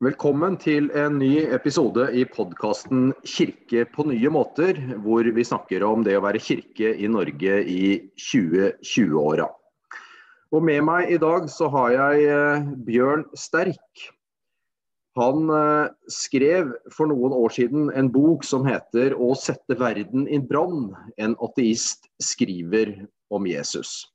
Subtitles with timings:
[0.00, 6.06] Velkommen til en ny episode i podkasten 'Kirke på nye måter', hvor vi snakker om
[6.06, 7.82] det å være kirke i Norge i
[8.16, 9.44] 2020-åra.
[10.56, 14.06] Og Med meg i dag så har jeg eh, Bjørn Sterk.
[15.20, 20.40] Han eh, skrev for noen år siden en bok som heter 'Å sette verden i
[20.40, 20.96] brann'.
[21.20, 24.08] En ateist skriver om Jesus.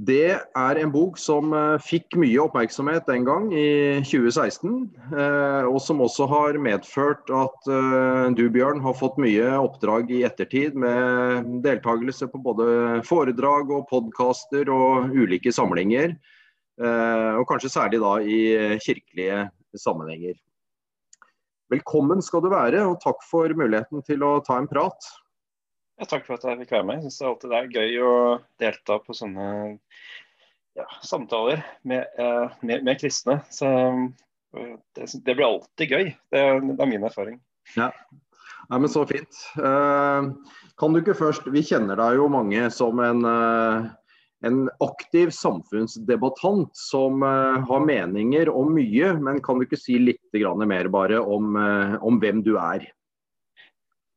[0.00, 4.86] Det er en bok som eh, fikk mye oppmerksomhet den gang, i 2016.
[5.12, 10.22] Eh, og som også har medført at eh, du, Bjørn, har fått mye oppdrag i
[10.24, 16.16] ettertid med deltakelse på både foredrag og podkaster og ulike samlinger.
[16.82, 18.38] Og kanskje særlig da i
[18.80, 19.42] kirkelige
[19.78, 20.38] sammenhenger.
[21.70, 25.12] Velkommen skal du være, og takk for muligheten til å ta en prat.
[26.02, 26.96] Ja, takk for at jeg fikk være med.
[26.98, 28.14] Jeg syns alltid det er gøy å
[28.58, 29.44] delta på sånne
[30.74, 33.36] ja, samtaler med, eh, med, med, kristne.
[33.54, 36.08] Så eh, det, det, blir alltid gøy.
[36.34, 37.36] Det, det, er min erfaring.
[37.76, 37.92] Ja.
[38.66, 39.38] Nei, men Så fint.
[39.54, 40.34] Uh,
[40.82, 43.20] kan du ikke først, Vi kjenner deg jo mange som en,
[44.42, 49.12] en aktiv samfunnsdebattant som har meninger om mye.
[49.22, 51.54] Men kan du ikke si litt mer bare om,
[52.02, 52.88] om hvem du er?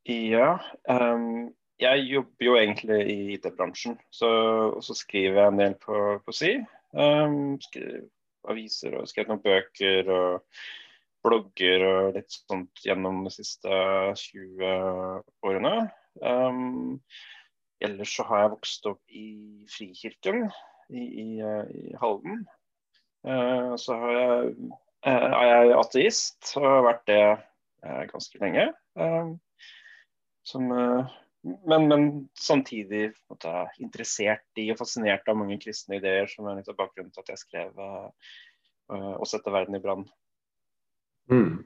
[0.10, 0.56] Ja,
[0.90, 6.36] um, jeg jobber jo egentlig i IT-bransjen, og så skriver jeg en del på, på
[6.36, 6.54] si.
[6.96, 8.06] Um, skriver
[8.50, 10.60] aviser og skrevet noen bøker og
[11.26, 13.80] blogger og litt sånt gjennom de siste
[14.22, 14.74] 20
[15.48, 15.74] årene.
[16.22, 17.00] Um,
[17.84, 19.28] ellers så har jeg vokst opp i
[19.72, 20.46] Frikirken
[20.94, 22.46] i, i, i Halden.
[23.26, 24.54] Uh, så jeg,
[25.08, 28.70] uh, er jeg ateist og har vært det uh, ganske lenge.
[28.96, 29.38] Um,
[30.46, 30.70] som
[31.46, 33.52] men, men, samtidig måte,
[33.82, 37.32] interessert i og fascinert av mange kristne ideer, som er litt av bakgrunnen til at
[37.34, 38.10] jeg skrev uh,
[38.90, 40.06] 'Å sette verden i brann'.
[41.32, 41.66] Mm.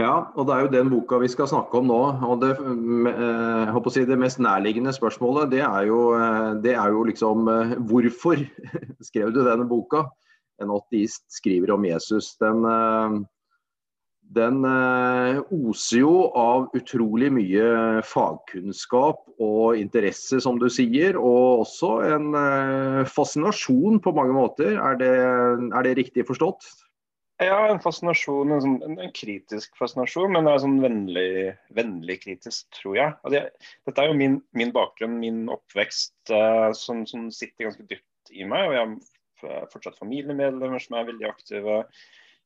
[0.00, 2.00] Ja, og det er jo den boka vi skal snakke om nå.
[2.26, 6.00] og Det, eh, si, det mest nærliggende spørsmålet det er, jo,
[6.64, 7.46] det er jo liksom
[7.86, 8.42] Hvorfor
[9.08, 10.08] skrev du denne boka?
[10.58, 12.32] En ateist skriver om Jesus.
[12.42, 12.66] Den,
[14.32, 17.66] den eh, oser jo av utrolig mye
[18.08, 21.18] fagkunnskap og interesse, som du sier.
[21.20, 24.78] Og også en eh, fascinasjon på mange måter.
[24.80, 26.66] Er det, er det riktig forstått?
[27.42, 31.30] Ja, en fascinasjon, en, sånn, en, kritisk fascinasjon, men det er sånn vennlig,
[31.74, 33.16] vennlig kritisk, tror jeg.
[33.26, 33.72] Altså, jeg.
[33.88, 38.46] Dette er jo min, min bakgrunn, min oppvekst, uh, som, som, sitter ganske dypt i
[38.46, 38.68] meg.
[38.68, 38.84] Og jeg
[39.50, 41.80] har fortsatt familiemedlemmer som er veldig aktive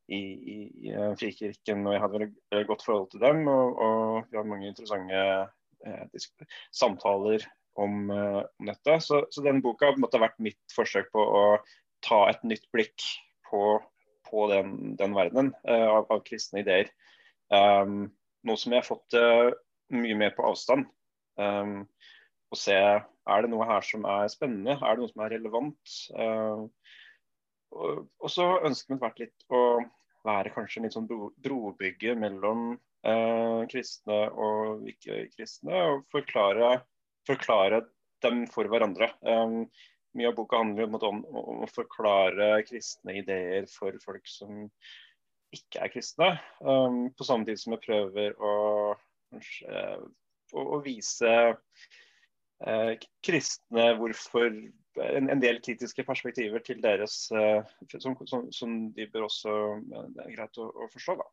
[0.09, 0.57] i, i,
[0.89, 3.45] i eh, Frikirken, og jeg hadde veldig godt forhold til dem.
[3.53, 5.23] Og, og vi hadde mange interessante
[5.87, 6.29] eh,
[6.75, 7.45] samtaler
[7.79, 8.99] om, eh, om dette.
[9.05, 11.45] Så, så denne boka måtte ha vært mitt forsøk på å
[12.05, 13.05] ta et nytt blikk
[13.49, 13.63] på,
[14.29, 16.91] på den, den verdenen eh, av, av, kristne ideer.
[17.49, 18.11] Um,
[18.47, 19.51] noe som jeg har fått uh,
[19.95, 20.89] mye mer på avstand.
[21.41, 21.87] Um,
[22.53, 25.95] og se er det noe her som er spennende, er det noe som er relevant.
[26.17, 26.67] Uh,
[27.77, 29.63] og, og så ønsker vi vært litt å
[30.27, 32.73] være kanskje en litt sånn brobygge mellom
[33.07, 36.79] eh, kristne og ikke-kristne, og forklare,
[37.29, 37.85] forklare,
[38.25, 39.13] dem for hverandre.
[39.23, 39.59] Eh,
[40.19, 44.67] mye av boka handler om, om, å forklare kristne ideer for folk som
[45.55, 46.33] ikke er kristne.
[46.63, 48.57] Eh, på samme tid som jeg prøver å,
[49.33, 49.85] kanskje,
[50.55, 51.35] å, å vise
[52.67, 52.93] eh,
[53.25, 54.51] kristne hvorfor
[55.03, 57.61] en, en, del kritiske perspektiver til deres uh,
[57.99, 61.29] som, som, som, de bør også uh, Det er greit å, å forstå, da.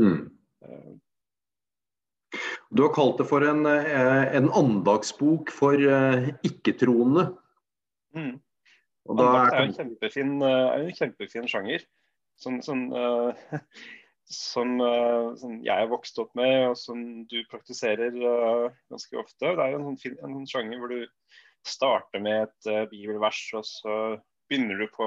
[0.00, 0.22] Mm.
[0.64, 0.94] Uh,
[2.74, 7.28] du har kalt det for en, en andagsbok for ikke-troende.
[8.16, 8.40] Mm.
[9.12, 11.84] Andakt er jo en kjempefin, en kjempefin sjanger.
[12.42, 12.88] Sånn, sånn,
[14.26, 14.74] som,
[15.38, 16.98] som, jeg har vokst opp med, og som
[17.30, 19.54] du praktiserer ganske ofte.
[19.54, 21.06] Det er en sånn, en sånn sjanger hvor du
[21.68, 23.96] starter med et uh, bibelvers, og så
[24.48, 25.06] begynner du på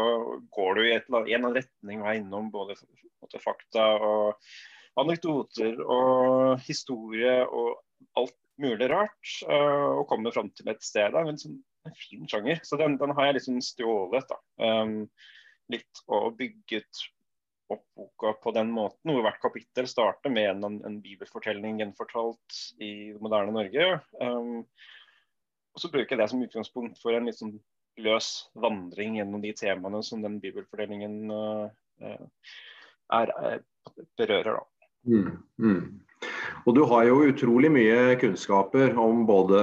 [0.56, 2.78] Går du i et, en eller annen retning og er innom både
[3.22, 4.50] måte, fakta og
[4.98, 7.78] anekdoter og historie og
[8.18, 11.14] alt mulig rart, uh, og kommer fram til et sted.
[11.14, 12.64] Det er en, sånn, en fin sjanger.
[12.66, 14.34] Så den, den, har jeg liksom stjålet.
[14.58, 15.04] Um,
[15.72, 17.06] litt og bygget
[17.74, 22.92] opp boka på den måten, hvor hvert kapittel starter med en, en bibelfortelling gjenfortalt i
[23.12, 23.90] det moderne Norge.
[24.22, 24.64] Um,
[25.78, 27.54] og så bruker jeg det som utgangspunkt for en litt sånn
[28.02, 31.70] løs vandring gjennom de temaene som den bibelfordelingen uh,
[33.14, 33.62] er, er,
[34.18, 34.58] berører.
[34.58, 34.90] Da.
[35.06, 35.84] Mm, mm.
[36.66, 39.62] Og Du har jo utrolig mye kunnskaper om både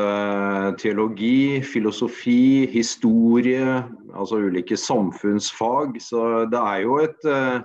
[0.79, 3.83] teologi, filosofi, historie,
[4.15, 5.99] altså ulike samfunnsfag.
[5.99, 7.59] Så det er jo et uh,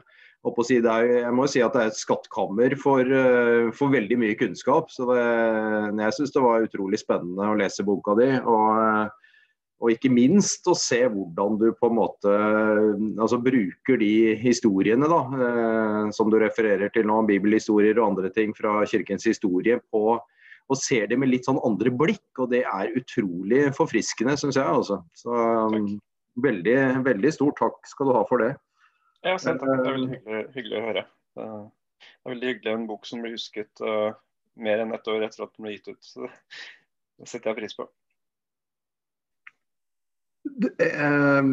[0.57, 4.91] Er, jeg må si at det er et skattkammer for, eh, for veldig mye kunnskap.
[4.91, 5.23] så det,
[5.99, 8.29] Jeg syns det var utrolig spennende å lese boka di.
[8.39, 9.11] Og,
[9.79, 12.33] og, ikke minst å se hvordan du på en måte
[13.19, 18.53] altså bruker de historiene da, eh, som du refererer til nå, bibelhistorier og andre ting
[18.57, 20.19] fra kirkens historie, på,
[20.69, 22.29] og ser det med litt sånn andre blikk.
[22.37, 24.67] Og det er utrolig forfriskende, syns jeg.
[24.67, 25.01] Altså.
[25.17, 25.99] Så
[26.43, 28.53] veldig, veldig stor takk skal du ha for det.
[29.25, 31.05] Ja, sant, det er veldig hyggelig, hyggelig, å høre.
[31.35, 34.11] Det er veldig hyggelig en bok som blir husket uh,
[34.59, 36.03] mer enn ett år etter at den ble gitt ut.
[36.05, 37.89] Så det setter jeg pris på.
[40.79, 41.43] Eh,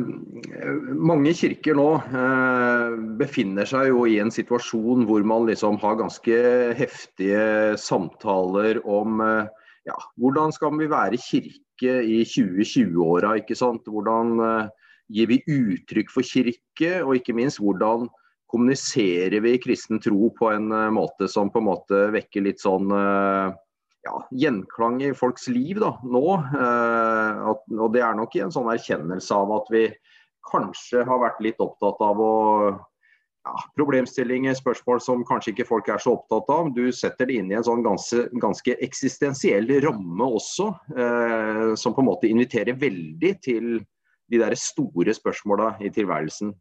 [1.10, 6.38] mange kirker nå eh, befinner seg jo i en situasjon hvor man liksom har ganske
[6.78, 9.50] heftige samtaler om eh,
[9.86, 13.36] ja, hvordan skal vi være kirke i 2020-åra.
[13.42, 14.72] Hvordan eh,
[15.12, 18.08] gir vi uttrykk for kirke, og ikke minst hvordan
[18.50, 22.92] kommuniserer vi kristen tro på en uh, måte som på en måte vekker litt sånn
[22.94, 23.54] uh,
[24.06, 26.26] ja, gjenklang i folks liv da, nå.
[26.54, 29.88] At, og det er nok i en sånn erkjennelse av at vi
[30.46, 32.36] kanskje har vært litt opptatt av å
[32.70, 36.70] ja, problemstillinger, spørsmål som kanskje ikke folk er så opptatt av.
[36.78, 40.70] Du setter det inn i en sånn ganske, ganske eksistensiell ramme også,
[41.74, 43.72] som på en måte inviterer veldig til
[44.32, 46.54] de der store spørsmåla i tilværelsen?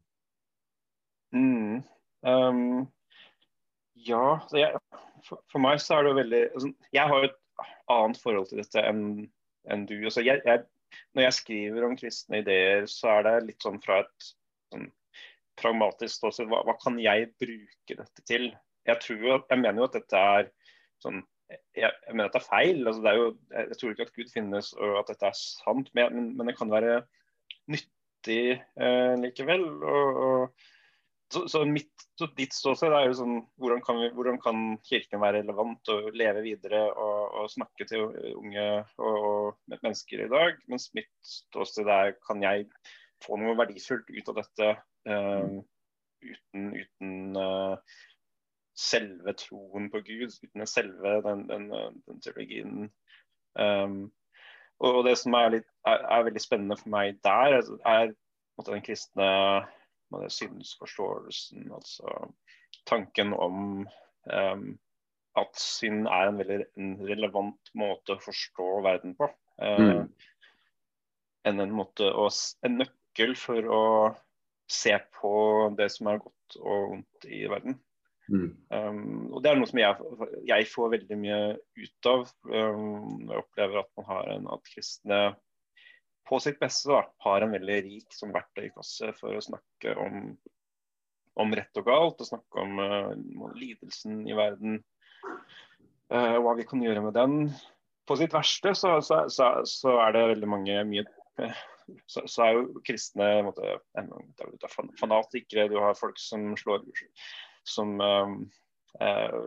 [1.34, 1.82] Mm.
[2.26, 2.86] Um,
[4.06, 4.78] ja, jeg,
[5.26, 7.36] for, for, meg så er det jo veldig altså, Jeg har et
[7.92, 9.04] annet forhold til dette enn
[9.72, 9.96] en du.
[10.04, 10.62] Altså, jeg, jeg,
[11.14, 14.28] når jeg skriver om kristne ideer, så er det litt sånn fra et
[14.72, 14.86] sånn,
[15.58, 16.50] pragmatisk ståsted.
[16.50, 18.52] Hva, hva, kan jeg bruke dette til?
[18.86, 20.52] Jeg, tror, jeg mener jo at dette er
[21.02, 22.80] sånn jeg, jeg, mener at det er feil.
[22.84, 25.90] Altså, det er jo, jeg, tror ikke at Gud finnes og at dette er sant,
[25.98, 27.00] men, men det kan være
[27.72, 29.66] nyttig eh, likevel.
[29.82, 30.66] Og, og,
[31.32, 35.22] så, så, mitt, så ditt ståsted er jo sånn hvordan kan, vi, hvordan kan, kirken
[35.22, 38.66] være relevant og leve videre og, og snakke til unge
[39.02, 40.60] og, og, mennesker i dag?
[40.70, 42.68] Mens mitt ståsted er kan jeg
[43.24, 44.70] få noe verdifullt ut av dette
[45.08, 45.56] eh,
[46.26, 47.76] uten, uten uh,
[48.76, 51.68] selve troen på Gud, uten selve den, den,
[52.06, 52.90] den teologien.
[53.56, 54.12] Um,
[54.84, 58.84] og det som er, litt, er, er, veldig spennende for meg der, er, er den
[58.84, 59.30] kristne
[60.32, 61.70] synsforståelsen.
[61.72, 62.12] Altså
[62.86, 64.66] tanken om um,
[65.36, 69.28] at synd er en veldig en relevant måte å forstå verden på.
[69.60, 70.06] Uh, mm.
[71.48, 72.28] enn en, måte å,
[72.66, 73.82] en nøkkel for å
[74.70, 75.34] se på
[75.78, 77.78] det som er godt og vondt i verden.
[78.28, 78.48] Mm.
[78.74, 80.06] Um, og Det er noe som jeg,
[80.48, 81.40] jeg, får veldig mye
[81.78, 82.24] ut av.
[82.50, 85.20] Um, jeg opplever at man har en, at kristne
[86.26, 90.32] på sitt beste da, har en veldig rik som verktøykasse for å snakke om,
[91.38, 94.80] om rett og galt, og snakke om uh, lidelsen i verden.
[96.10, 97.38] Uh, hva vi kan gjøre med den.
[98.06, 101.06] På sitt verste så, så, så, så er det veldig mange mye
[102.06, 103.76] så, så, er jo kristne måte,
[104.98, 106.82] fanatikere, du har folk som slår
[107.68, 109.40] som eh,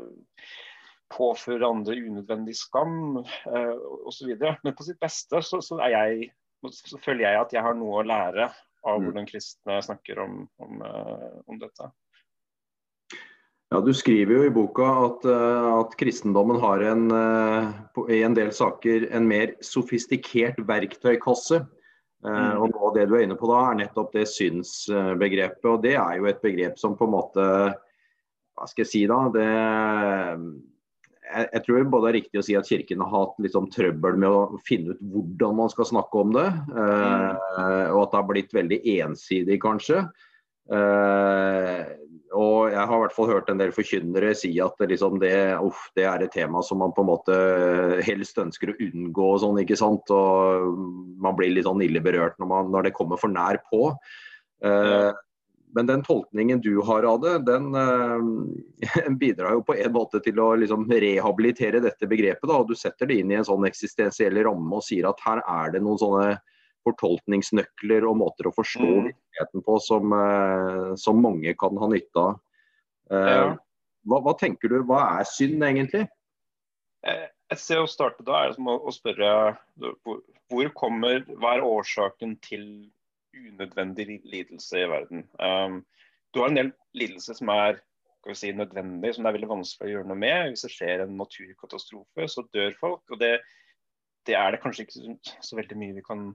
[1.14, 3.78] påfører andre unødvendig skam eh,
[4.08, 4.34] osv.
[4.64, 6.30] Men på sitt beste så, så, jeg,
[6.66, 9.08] så, føler jeg at jeg har noe å lære av mm.
[9.08, 11.90] hvordan kristne snakker om, om, eh, om dette.
[13.70, 17.10] Ja, Du skriver jo i boka at, eh, at kristendommen har en,
[18.10, 21.64] i en del saker en mer sofistikert verktøykasse.
[22.20, 22.58] Mm.
[22.60, 25.68] Og noe av det du er inne på da, er nettopp det synsbegrepet.
[25.72, 27.46] og Det er jo et begrep som på en måte
[28.60, 29.48] hva skal jeg si da, det,
[31.30, 33.70] jeg, jeg, tror både det er riktig å si at Kirken har hatt litt sånn
[33.72, 36.48] trøbbel med å finne ut hvordan man skal snakke om det.
[36.50, 37.94] Eh, mm.
[37.94, 40.04] og at det har blitt veldig ensidig, kanskje.
[40.70, 41.80] Eh,
[42.38, 45.34] og jeg har i hvert fall hørt en del forkynnere si at det, liksom det,
[45.66, 47.38] uff, det, er et tema som man på en måte
[48.06, 49.32] helst ønsker å unngå.
[49.34, 50.14] og sånn, ikke sant?
[50.14, 50.76] Og
[51.22, 53.96] man blir litt sånn ille berørt når, man, når det kommer for nær på.
[54.66, 55.10] Eh,
[55.76, 60.40] men den tolkningen du har av det, den uh, bidrar jo på en måte til
[60.42, 62.48] å liksom, rehabilitere dette begrepet.
[62.50, 62.62] Da.
[62.66, 65.84] Du setter det inn i en sånn eksistensiell ramme og sier at her er det
[65.86, 66.30] noen sånne
[66.88, 69.10] fortolkningsnøkler og måter å forstå mm.
[69.10, 72.40] virkeligheten på som, uh, som, mange kan ha nytte av.
[73.10, 73.50] Uh, ja.
[74.10, 76.08] hva, hva, tenker du, hva er synd egentlig?
[77.00, 79.30] Jeg ser å starte da er som å, å spørre
[79.80, 82.66] hvor kommer, hva er årsaken til
[83.36, 85.24] unødvendig lidelse i verden.
[85.40, 85.86] Um,
[86.34, 87.80] du har en del lidelse som er
[88.36, 90.52] si, nødvendig, som det er veldig vanskelig å gjøre noe med.
[90.52, 93.04] Hvis det skjer en naturkatastrofe, så dør folk.
[93.10, 93.40] og det,
[94.28, 96.28] det er det kanskje ikke så, veldig mye vi kan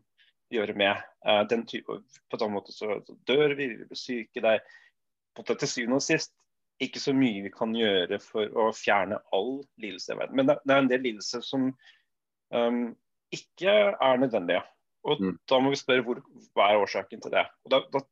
[0.55, 1.03] gjøre med.
[1.27, 4.43] Uh, den type, på samme måte så, så dør vi, vi blir syke.
[4.43, 4.65] Det er,
[5.45, 6.35] til syvende og sist
[6.83, 10.39] ikke så mye vi kan gjøre for å fjerne all lidelse i verden.
[10.39, 11.69] Men det, det er en del lidelse som
[12.51, 12.87] um,
[13.35, 14.63] ikke er nødvendige.
[15.05, 15.37] Og mm.
[15.51, 16.21] da må vi spørre hvor,
[16.57, 17.45] hva er årsaken til det.
[17.67, 18.03] Og da, da,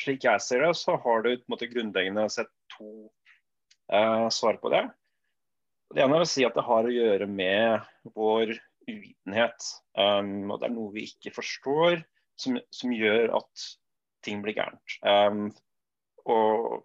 [0.00, 2.90] slik jeg ser det, så har du måte grunnleggende sett to
[3.92, 4.84] eh, svar på det.
[5.94, 7.84] Det ene er å si at det har å gjøre med
[8.16, 8.56] vår
[8.88, 9.68] uvitenhet.
[9.96, 12.00] Um, og det er noe vi ikke forstår,
[12.40, 13.66] som, som gjør at
[14.26, 14.96] ting blir gærent.
[15.06, 15.52] Um,
[16.26, 16.82] og,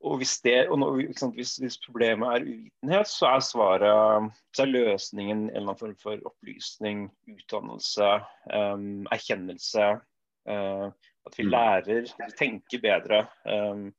[0.00, 1.00] og, hvis, det, og når,
[1.34, 5.96] hvis, hvis, problemet er uvitenhet, så er svaret så er løsningen en eller annen form
[6.02, 8.10] for opplysning, utdannelse,
[8.54, 9.88] um, erkjennelse.
[10.48, 10.86] Uh,
[11.28, 11.50] at vi mm.
[11.50, 12.06] lærer,
[12.38, 13.24] tenker bedre.
[13.44, 13.90] Um,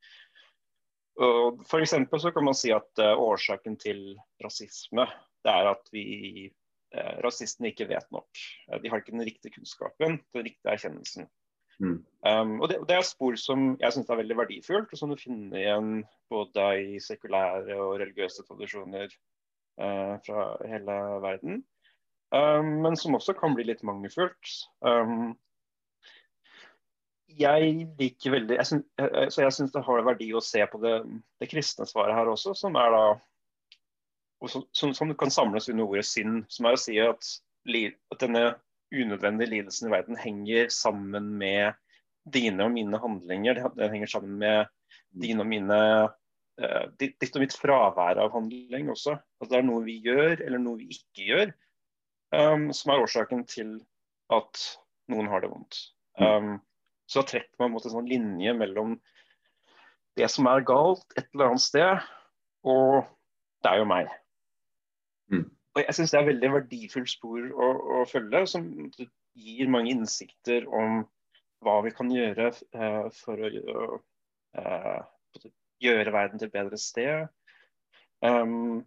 [1.19, 5.05] og for så kan man si at uh, årsaken til rasisme
[5.45, 6.05] det er at vi
[6.95, 8.41] uh, rasistene ikke vet nok.
[8.81, 11.29] De har ikke den riktige kunnskapen, den riktige erkjennelsen.
[11.79, 11.97] Mm.
[12.27, 15.19] Um, og, det, det, er spor som jeg syns er veldig verdifullt, og som du
[15.19, 15.91] finner igjen
[16.31, 19.13] både i sekulære og religiøse tradisjoner
[19.79, 21.61] fra hele verden.
[22.35, 24.51] Um, men som også kan bli litt mangelfullt.
[24.83, 25.37] Um,
[27.39, 28.85] jeg liker veldig jeg synes,
[29.33, 30.95] Så jeg syns det har verdi å se på det,
[31.41, 33.03] det, kristne svaret her også, som er da
[34.49, 36.45] som, som, kan samles under ordet synd.
[36.49, 37.31] Som er å si at,
[37.67, 38.43] at denne
[38.93, 41.77] unødvendige lidelsen i verden henger sammen med
[42.33, 43.61] dine og mine handlinger.
[43.75, 44.69] Den henger sammen med
[45.21, 45.79] dine og mine
[46.61, 49.17] uh, ditt og mitt fravær av handling også.
[49.41, 51.53] At det er noe vi gjør, eller noe vi ikke gjør,
[52.35, 53.77] um, som er årsaken til
[54.33, 54.65] at
[55.09, 55.79] noen har det vondt.
[56.19, 56.25] Mm.
[56.25, 56.51] Um,
[57.09, 58.97] så da trekker man en sånn linje mellom
[60.19, 62.09] det som er galt et eller annet sted,
[62.67, 63.07] og
[63.63, 64.09] det er jo meg.
[65.31, 65.45] Mm.
[65.79, 68.65] Og Jeg syns det er veldig verdifullt spor å, å, følge, som
[69.39, 71.05] gir mange innsikter om
[71.63, 73.99] hva vi kan gjøre uh, for å
[74.59, 74.99] uh,
[75.79, 77.29] gjøre verden til et bedre sted.
[78.19, 78.83] Um,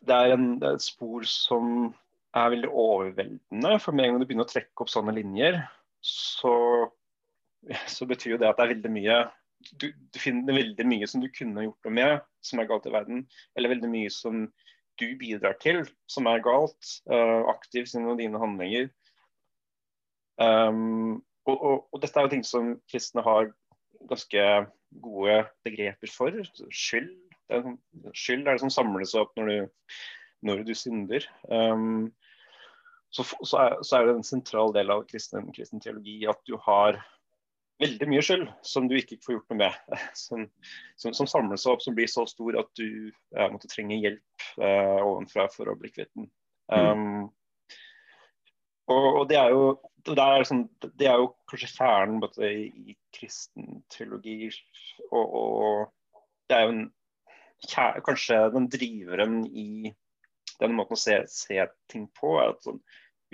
[0.00, 1.90] det, er en, det er et spor som
[2.36, 3.76] er veldig overveldende.
[3.84, 5.60] For med en gang du begynner å trekke opp sånne linjer,
[6.00, 6.54] så,
[7.98, 9.24] så betyr jo det at det er veldig mye
[9.80, 12.92] du, du, finner veldig mye som du kunne gjort noe med, som er galt i
[12.94, 13.24] verden.
[13.56, 14.46] Eller veldig mye som
[15.00, 16.92] du bidrar til, som er galt.
[17.10, 18.90] Uh, aktivt gjennom dine handlinger.
[20.36, 23.48] Um, og, og, og, dette er jo ting som kristne har
[24.10, 24.44] ganske
[25.02, 26.42] gode begreper for.
[26.74, 27.12] Skyld.
[27.46, 29.90] Er, sånn, skyld er det som samles opp når du,
[30.48, 31.26] når du synder.
[31.48, 32.10] Um,
[33.14, 36.56] så, så, er, så, er, det en sentral del av kristen, kristen, teologi at du
[36.66, 36.98] har
[37.82, 39.96] veldig mye skyld som du ikke får gjort noe med.
[40.26, 40.46] Som,
[40.96, 44.46] som, som samler seg opp, som blir så stor at du eh, måtte trenge hjelp
[44.56, 46.30] eh, ovenfra for å bli kvitt den.
[46.72, 47.28] Um,
[48.90, 50.64] og, og, det er jo det er, sånn,
[50.98, 54.50] det er jo kanskje kjernen i, i kristen teologi.
[55.10, 56.84] Og, og, det er jo en,
[58.06, 59.92] kanskje den driveren i
[60.60, 61.58] den måten å se, se
[61.90, 62.36] ting på.
[62.38, 62.78] er at sånn,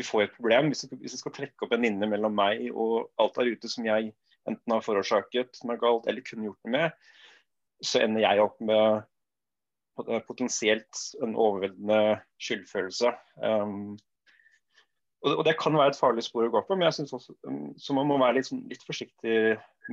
[0.00, 0.72] vi får et problem.
[0.72, 3.70] Hvis vi, hvis vi skal trekke opp en linje mellom meg og alt der ute
[3.70, 4.14] som jeg
[4.50, 7.10] enten har forårsaket noe galt eller kunne gjort noe med,
[7.82, 9.02] så ender jeg opp med
[10.26, 13.12] potensielt en overveldende skyldfølelse.
[13.44, 13.98] Um,
[15.22, 17.74] og, det kan være et farlig spor å gå på, men jeg synes også, um,
[17.78, 19.36] så man må være litt, sånn, litt, forsiktig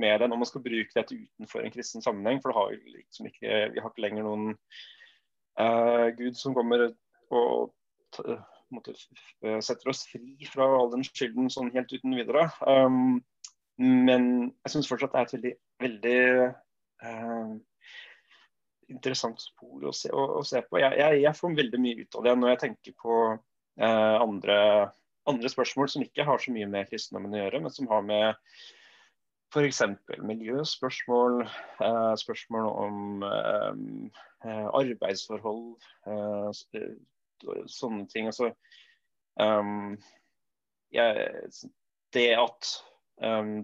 [0.00, 2.40] med det når man skal bruke dette utenfor en kristen sammenheng.
[2.42, 4.48] For har liksom ikke, vi har ikke lenger noen
[5.60, 6.88] uh, Gud som kommer
[7.30, 7.76] og
[8.74, 8.94] måte,
[9.44, 12.48] eh, setter oss fri fra all den skylden sånn helt uten videre.
[12.66, 13.20] Um,
[13.80, 14.24] men
[14.60, 16.16] jeg syns fortsatt det er et veldig, veldig
[17.06, 17.52] uh,
[18.92, 20.80] interessant spor å se, å, å se på.
[20.82, 24.58] Jeg, jeg, jeg, får veldig mye ut av det når jeg tenker på uh, andre,
[25.30, 28.26] andre, spørsmål som ikke har så mye med kristendommen å gjøre, men som har med
[29.50, 29.80] F.eks.
[30.28, 31.40] miljøspørsmål,
[31.80, 32.98] uh, spørsmål om
[34.40, 35.80] arbeidsforhold,
[37.68, 38.28] sånne ting.
[38.30, 38.52] Altså,
[39.40, 39.96] um,
[40.94, 41.26] jeg,
[42.14, 42.70] det, at,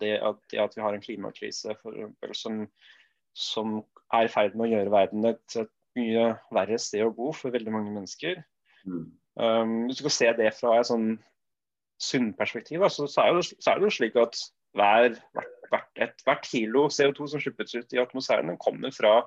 [0.01, 2.59] det, at, det, at, vi har en klimakrise for eksempel, som,
[3.37, 3.79] som
[4.15, 7.55] er i ferd med å gjøre verden et, et, mye verre sted å bo for
[7.55, 8.43] veldig mange mennesker.
[8.85, 9.05] Mm.
[9.41, 11.15] Um, hvis du skal se det fra et sånn
[12.05, 14.37] sunnperspektiv, så, så, er det, så er det jo slik at
[14.77, 15.17] hver,
[15.73, 19.23] hvert, et, hvert kilo CO2 som slippes ut i atmosfæren, kommer fra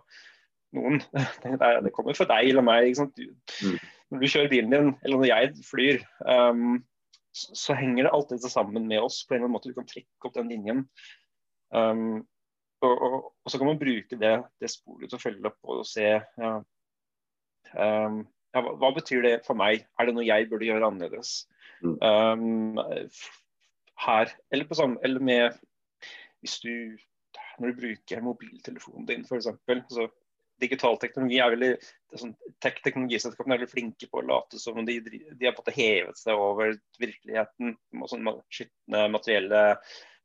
[0.77, 1.01] noen.
[1.41, 2.93] Det, kommer fra deg eller meg.
[3.17, 3.25] Du,
[3.65, 6.79] mm når du kjører bilen din, eller når jeg flyr, um,
[7.31, 9.69] så, så, henger det alltid sammen med oss på en eller annen måte.
[9.69, 10.83] Du kan trekke opp den linjen.
[11.69, 12.25] Um,
[12.81, 15.83] og, og, og, så kan man bruke det, det sporet til å følge opp og
[15.85, 16.51] se ja,
[17.75, 18.21] um,
[18.55, 19.83] ja, hva, hva, betyr det for meg?
[19.99, 21.43] Er det noe jeg burde gjøre annerledes?
[21.83, 21.99] Mm.
[22.01, 22.79] Um,
[23.99, 25.59] her, eller, på samme, eller med
[26.39, 26.97] Hvis du
[27.59, 29.49] når du bruker mobiltelefonen din f.eks.
[29.67, 30.07] Altså,
[30.61, 31.71] digital teknologi er veldig
[32.19, 36.19] sånn, Teknologiselskapene er veldig flinke på å late som om de, de har fått hevet
[36.19, 37.75] seg over virkeligheten.
[38.11, 39.63] Sånn, skitne materielle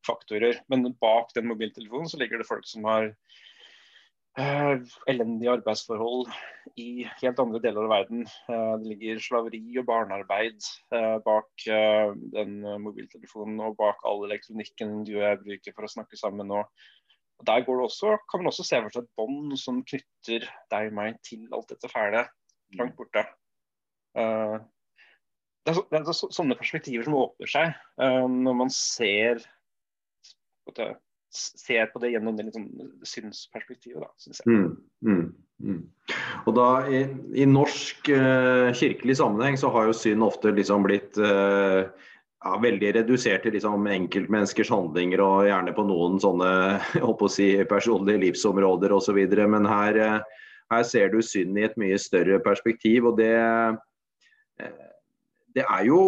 [0.06, 0.60] faktorer.
[0.68, 3.10] Men bak den mobiltelefonen så ligger det folk som har
[4.40, 4.74] uh,
[5.10, 6.30] elendige arbeidsforhold
[6.80, 8.26] i helt andre deler av verden.
[8.48, 10.58] Uh, det ligger slaveri og barnearbeid
[10.94, 11.68] uh, bak
[12.34, 16.64] den mobiltelefonen og bak all elektronikken du og jeg bruker for å snakke sammen nå.
[16.64, 17.03] Og
[17.42, 20.90] Der går det også, kan man også se for seg et bånd som knytter deg
[20.90, 22.22] og meg til alt dette fæle
[22.78, 23.24] langt borte.
[24.14, 24.62] Uh,
[25.66, 29.42] det, er så, det, er så, sånne perspektiver som åpner seg uh, når man ser,
[31.34, 32.70] ser på det gjennom det sånn
[33.02, 34.54] synsperspektivet, da, syns jeg.
[34.54, 34.70] Mm,
[35.10, 35.26] mm,
[35.66, 35.82] mm.
[36.46, 41.18] Og da I, i norsk uh, kirkelig sammenheng så har jo synd ofte liksom blitt
[41.18, 41.90] uh,
[42.44, 46.50] ja, veldig redusert til liksom enkeltmenneskers handlinger og gjerne på noen sånne
[47.32, 49.20] si, personlige livsområder osv.
[49.48, 53.08] Men her, eh, her, ser du synd i et mye større perspektiv.
[53.08, 53.32] og det,
[54.60, 54.72] eh,
[55.54, 55.98] det er jo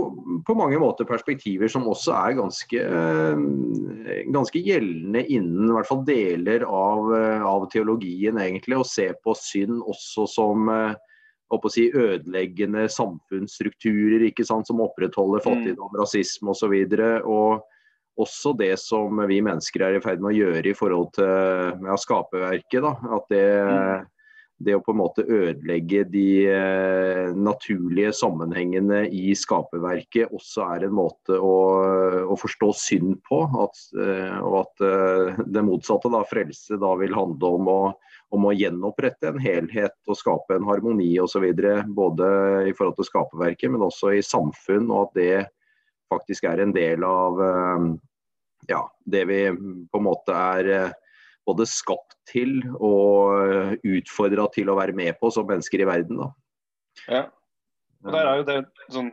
[0.44, 6.04] på mange måter perspektiver som også er ganske, eh, ganske gjeldende innen i hvert fall
[6.04, 7.12] deler av,
[7.46, 8.76] av teologien, egentlig.
[8.76, 10.80] Å se på synd også som å
[11.72, 15.46] si, ødeleggende samfunnsstrukturer ikke sant, som opprettholder mm.
[15.46, 15.98] fattigdom, mm.
[16.00, 16.74] rasisme osv.
[16.74, 20.76] Og, så og også det som vi mennesker er i ferd med å gjøre i
[20.76, 22.80] forhold til ja, skaperverket.
[22.82, 22.94] Da.
[23.18, 24.06] At det, mm.
[24.58, 30.94] Det, å på en måte ødelegge de eh, naturlige sammenhengene i skaperverket også er en
[30.96, 31.56] måte å,
[32.24, 33.42] å forstå synd på.
[33.60, 37.80] At, eh, og at eh, det motsatte, da, frelse, da vil handle om å
[38.34, 41.44] om å gjenopprette en helhet og skape en harmoni osv.
[41.94, 42.26] Både
[42.66, 44.88] i forhold til skaperverket, men også i samfunn.
[44.90, 45.36] Og at det
[46.10, 47.38] faktisk er en del av
[48.66, 50.90] ja, det vi på en måte er
[51.46, 56.20] både skapt til og utfordra til å være med på som mennesker i verden.
[56.22, 56.28] Da.
[57.06, 57.22] Ja,
[58.04, 58.58] og der er jo det
[58.92, 59.12] sånn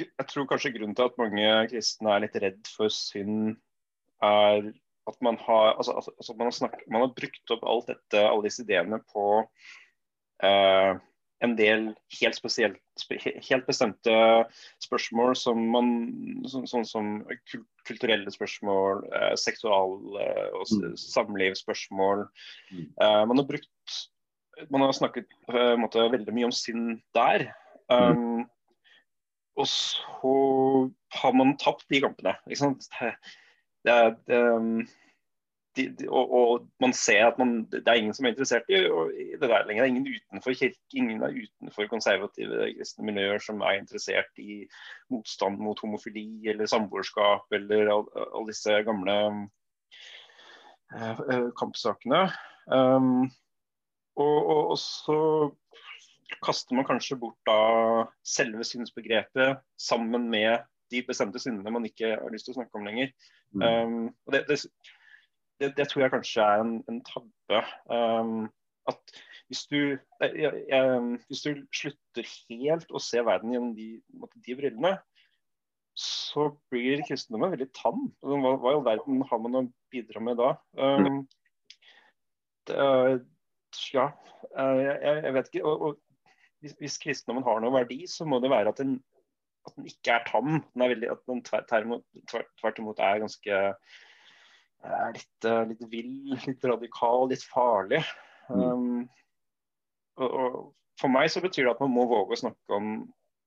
[0.00, 3.58] Jeg tror kanskje grunnen til at mange kristne er litt redd for synd,
[4.24, 4.70] er
[5.10, 8.22] at man har, altså, altså, altså man, har snakket, man har brukt opp alt dette,
[8.22, 9.24] alle disse ideene på
[10.46, 10.92] eh,
[11.42, 11.88] en del
[12.20, 12.78] helt spesielt,
[13.10, 14.14] helt bestemte
[14.84, 15.92] spørsmål som man
[16.48, 17.10] Sånn, sånn som
[17.88, 20.96] kulturelle spørsmål, eh, seksual- eh, og mm.
[20.96, 22.26] samlivsspørsmål.
[22.72, 22.88] Mm.
[22.88, 23.68] Eh, man har brukt
[24.70, 27.46] Man har snakket eh, måte, veldig mye om sinn der.
[27.88, 28.42] Um, mm.
[29.56, 30.34] Og så
[31.16, 32.34] har man tapt de kampene.
[32.46, 32.86] Ikke sant?
[33.88, 33.96] det,
[34.28, 34.84] det, um,
[35.76, 38.80] de, de, og, og, man ser at man, det er ingen som er interessert i,
[39.24, 39.84] i det der lenger.
[39.84, 44.62] Det er ingen utenfor kirke, ingen er utenfor konservative kristne miljøer som er interessert i
[45.12, 49.16] motstand mot homofili eller samboerskap eller alle disse gamle
[50.92, 52.26] uh, kampsakene.
[52.66, 53.30] Um,
[54.16, 55.18] og, og, og, så
[56.44, 62.32] kaster man kanskje bort da selve synsbegrepet sammen med de bestemte syndene man ikke har
[62.32, 63.14] lyst til å snakke om lenger.
[63.56, 63.62] Mm.
[63.62, 64.60] Um, og det, det,
[65.60, 67.62] det, det, tror jeg kanskje er en, en tabbe.
[67.92, 68.50] Um,
[68.90, 69.14] at
[69.50, 69.78] hvis du,
[70.20, 73.88] jeg, jeg, hvis du, slutter helt å se verden gjennom de,
[74.46, 74.94] de brillene,
[75.98, 78.06] så blir kristendommen veldig tam.
[78.22, 80.54] Altså, hva, hva, i all verden har man å bidra med da?
[80.80, 81.22] Um,
[82.70, 82.78] det,
[83.92, 84.08] ja,
[84.56, 85.64] jeg, jeg, vet ikke.
[85.68, 89.00] Og, og hvis, hvis, kristendommen har noen verdi, så må det være at den
[89.66, 90.56] at den ikke er tam.
[90.74, 91.68] Den er veldig, at den tvert,
[92.58, 93.60] tvert imot er ganske
[94.84, 96.14] er litt, eh, litt, vill,
[96.46, 98.02] litt radikal, litt farlig.
[98.50, 98.62] Mm.
[98.62, 99.02] Um,
[100.20, 100.56] og, og,
[101.00, 102.88] For meg så betyr det at man må våge å snakke om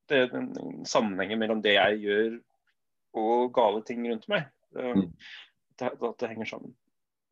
[0.09, 0.51] det, den,
[0.87, 2.39] sammenhengen mellom det jeg gjør
[3.15, 4.47] og gale ting rundt meg.
[4.75, 5.11] Um, mm.
[5.79, 6.73] det, at det henger sammen.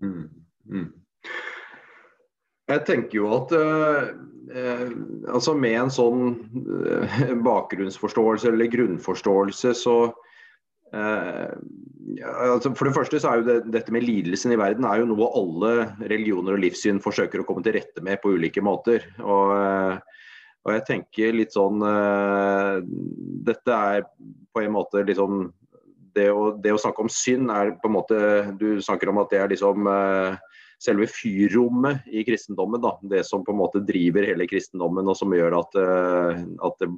[0.04, 0.30] Mm.
[0.70, 0.92] mm.
[2.72, 4.12] Jeg tenker jo at eh,
[4.56, 4.92] eh,
[5.28, 6.22] altså med en sånn
[6.88, 9.98] eh, bakgrunnsforståelse eller grunnforståelse, så
[10.94, 15.10] altså For det første så er jo det, dette med lidelsen i verden er jo
[15.10, 15.72] noe alle
[16.04, 19.06] religioner og livssyn forsøker å komme til rette med på ulike måter.
[19.24, 19.98] Og, eh,
[20.64, 22.80] og jeg tenker litt sånn uh,
[23.44, 24.06] Dette er
[24.56, 25.50] på en måte liksom
[26.16, 28.18] det å, det å, snakke om synd er på en måte
[28.62, 30.38] Du snakker om at det er liksom uh,
[30.84, 32.82] selve fyrrommet i kristendommen.
[32.84, 32.96] Da.
[33.16, 36.92] Det som på en måte driver hele kristendommen og som gjør at, uh, at det,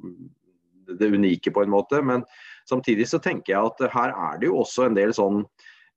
[1.00, 2.02] det unike på en måte.
[2.06, 2.22] Men
[2.68, 5.44] samtidig så tenker jeg at her er det jo også en del sånn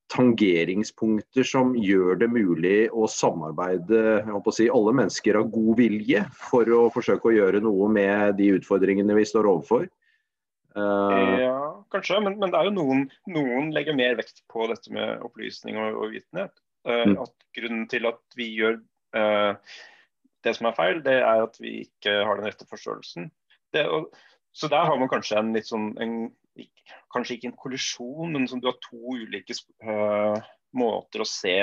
[0.10, 6.70] tangeringspunkter som gjør det mulig å samarbeide å si, alle mennesker av god vilje for
[6.74, 9.86] å forsøke å gjøre noe med de utfordringene vi står overfor.
[10.78, 11.60] Uh, ja,
[11.94, 15.78] kanskje, men, men, det er jo noen, noen legger mer vekt på dette med opplysning
[15.82, 16.54] og, og vitenhet.
[16.88, 18.80] Uh, at grunnen til at vi gjør
[19.18, 19.58] uh,
[20.46, 23.30] det som er feil, det er at vi ikke har den rette forståelsen.
[23.76, 24.10] Det, og,
[24.56, 26.16] så der har man kanskje en litt sånn en,
[27.14, 30.38] Kanskje ikke en kollisjon, men som du har to ulike uh,
[30.78, 31.56] måter å se,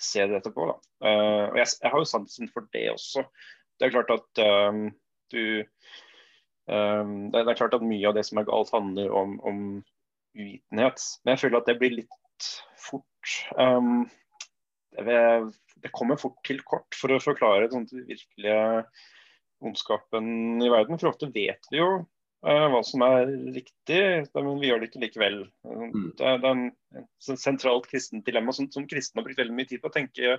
[0.00, 0.68] se dette på.
[0.70, 0.76] Da.
[1.10, 3.26] og jeg, jeg, har jo sansen for det også.
[3.76, 4.86] Det er klart at um,
[5.34, 5.42] du
[6.70, 9.64] um, det, er klart at mye av det som er galt, handler om, om
[10.36, 11.02] uvitenhet.
[11.24, 14.06] Men jeg føler at det blir litt fort um,
[14.96, 18.84] det kommer fort til kort for å forklare den virkelige
[19.64, 20.98] ondskapen i verden.
[20.98, 22.06] For ofte vet vi jo uh,
[22.44, 24.00] hva som er riktig,
[24.36, 25.38] men vi gjør det ikke likevel.
[25.66, 26.08] Mm.
[26.18, 29.90] Det, er, en sentralt kristent dilemma som, som kristne har brukt veldig mye tid på
[29.90, 30.36] å tenke,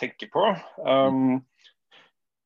[0.00, 0.44] tenke på.
[0.84, 1.40] Um,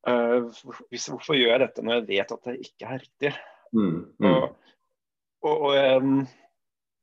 [0.08, 3.34] uh, hvorfor gjør jeg dette når jeg vet at det ikke er riktig?
[3.76, 3.98] Mm.
[4.18, 4.30] Mm.
[4.32, 4.72] Og,
[5.46, 6.24] og, og um,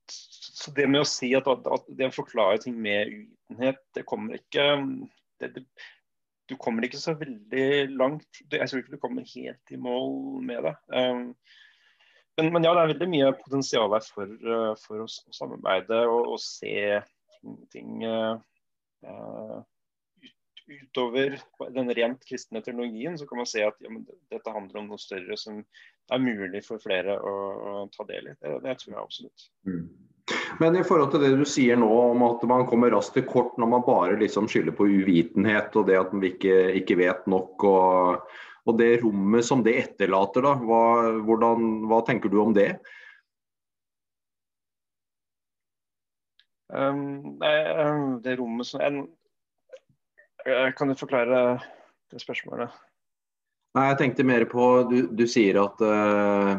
[0.10, 4.40] så det med å si at, at, det å forklare ting med uvitenhet, det kommer
[4.40, 4.66] ikke
[5.40, 5.64] det, det,
[6.50, 8.44] Du kommer ikke så veldig langt.
[8.52, 10.76] Jeg tror ikke du kommer helt i mål med det.
[10.90, 11.26] Um,
[12.40, 16.00] men, men, ja, det er veldig mye potensial her for, uh, for å, å, samarbeide
[16.08, 17.02] og, og se
[17.36, 18.40] ting, ting uh,
[20.24, 21.38] ut, utover
[21.76, 23.20] den rent kristne teologien.
[23.20, 23.94] Så kan man se at ja,
[24.34, 25.62] dette handler om noe større som
[26.10, 27.36] er mulig for flere å,
[27.74, 28.38] å ta del i.
[28.40, 29.50] Det, det tror jeg absolutt.
[29.68, 29.86] Mm.
[30.58, 33.58] Men i forhold til det du sier nå om at man kommer raskt til kort
[33.62, 37.66] når man bare liksom skylder på uvitenhet og det at man ikke, ikke vet nok,
[37.68, 38.32] og,
[38.66, 40.84] og, det rommet som det etterlater, da, hva,
[41.28, 42.74] hvordan, hva tenker du om det?
[46.70, 47.40] Um,
[48.22, 51.58] det rommet som jeg Kan du forklare
[52.14, 52.70] det spørsmålet?
[53.78, 56.58] Nei, jeg tenkte mer på Du, du sier at uh,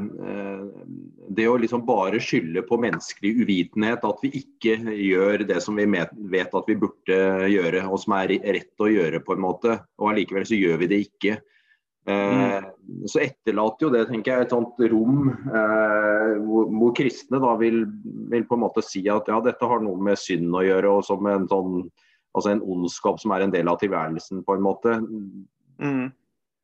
[1.30, 5.86] det å liksom bare skylde på menneskelig uvitenhet, at vi ikke gjør det som vi
[5.90, 7.18] vet at vi burde
[7.50, 10.90] gjøre, og som er rett å gjøre, på en måte, og allikevel så gjør vi
[10.90, 11.36] det ikke.
[12.10, 12.66] Mm.
[13.06, 17.84] Så etterlater jo det tenker jeg, et sånt rom hvor, hvor, kristne da vil,
[18.32, 21.06] vil, på en måte si at ja, dette har noe med synd å gjøre, og
[21.06, 21.84] som en sånn
[22.34, 24.96] altså en ondskap som er en del av tilværelsen, på en måte.
[25.82, 26.10] Mm.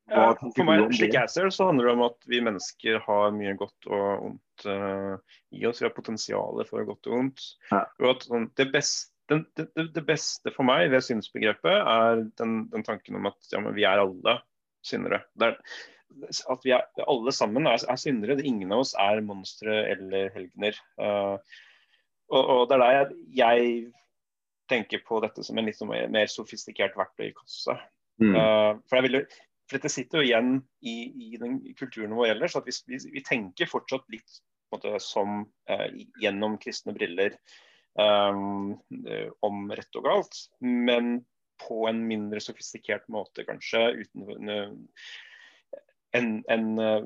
[0.07, 3.33] Ja, for meg, slik jeg ser det, så handler det om at vi mennesker har
[3.35, 5.17] mye godt og ondt uh,
[5.51, 5.81] i oss.
[5.81, 7.43] Vi har potensial for godt og ondt.
[7.73, 7.83] Ja.
[7.99, 12.61] Og at, sånn, det, beste, det, det, det, beste, for meg ved synsbegrepet er den,
[12.71, 14.37] den tanken om at ja, vi er alle
[14.87, 15.25] syndere.
[15.43, 15.57] Er,
[16.55, 18.39] at vi er, alle sammen er, er syndere.
[18.47, 20.79] Ingen av oss er monstre eller helgener.
[20.95, 21.35] Uh,
[22.31, 23.77] og, og, det er der jeg, jeg,
[24.67, 27.75] tenker på dette som en litt mer, mer sofistikert verktøykasse.
[28.19, 28.33] Mm.
[28.35, 29.21] Uh, for jeg vil,
[29.67, 30.95] for dette sitter jo igjen i,
[31.27, 32.55] i den kulturen vår ellers.
[32.55, 34.39] at vi, vi, vi tenker fortsatt litt
[34.71, 35.87] måte, som eh,
[36.21, 37.35] gjennom kristne briller
[37.99, 38.77] um,
[39.45, 40.39] om rett og galt.
[40.63, 41.19] Men
[41.67, 44.05] på en mindre sofistikert måte, kanskje.
[44.05, 44.61] uten
[46.15, 47.03] enn en, uh,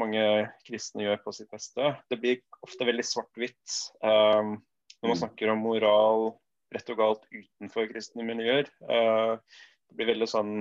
[0.00, 0.24] mange
[0.68, 1.94] kristne gjør på sitt beste.
[2.08, 4.54] Det blir ofte veldig svart-hvitt um,
[5.00, 5.22] når man mm.
[5.24, 6.30] snakker om moral,
[6.74, 8.70] rett og galt utenfor kristne miljøer.
[8.86, 9.40] Uh,
[9.88, 10.54] det blir veldig sånn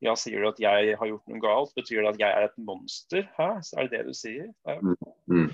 [0.00, 2.58] ja, sier du at jeg har gjort noe galt, betyr det at jeg er et
[2.64, 3.26] monster?
[3.36, 3.50] Hæ?
[3.66, 4.50] Så er det det du sier?
[4.80, 4.96] Mm.
[5.30, 5.48] mm.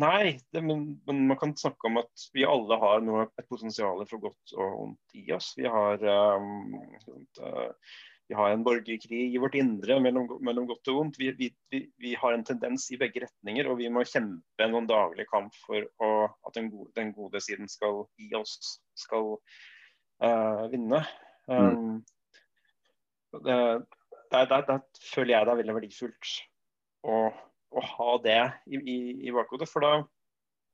[0.00, 4.00] Nei, det, men, men, man kan snakke om at vi alle har noe, et potensial
[4.08, 5.52] for godt og vondt i oss.
[5.58, 6.02] Vi har,
[6.40, 6.78] um,
[8.30, 11.20] vi har en borgerkrig i vårt indre mellom, mellom godt og vondt.
[11.20, 14.78] Vi, vi, vi, vi, har en tendens i begge retninger, og vi må kjempe en
[14.78, 16.14] sånn daglig kamp for å,
[16.48, 19.36] at den gode, den gode, siden skal gi oss skal
[20.24, 21.04] uh, vinne.
[21.50, 21.56] Mm.
[21.56, 22.00] Um, mm
[24.30, 24.78] der, der, der,
[25.14, 26.32] føler jeg det er veldig verdifullt
[27.06, 27.30] å,
[27.70, 29.68] å ha det i, i, i bakhodet.
[29.70, 29.94] For da,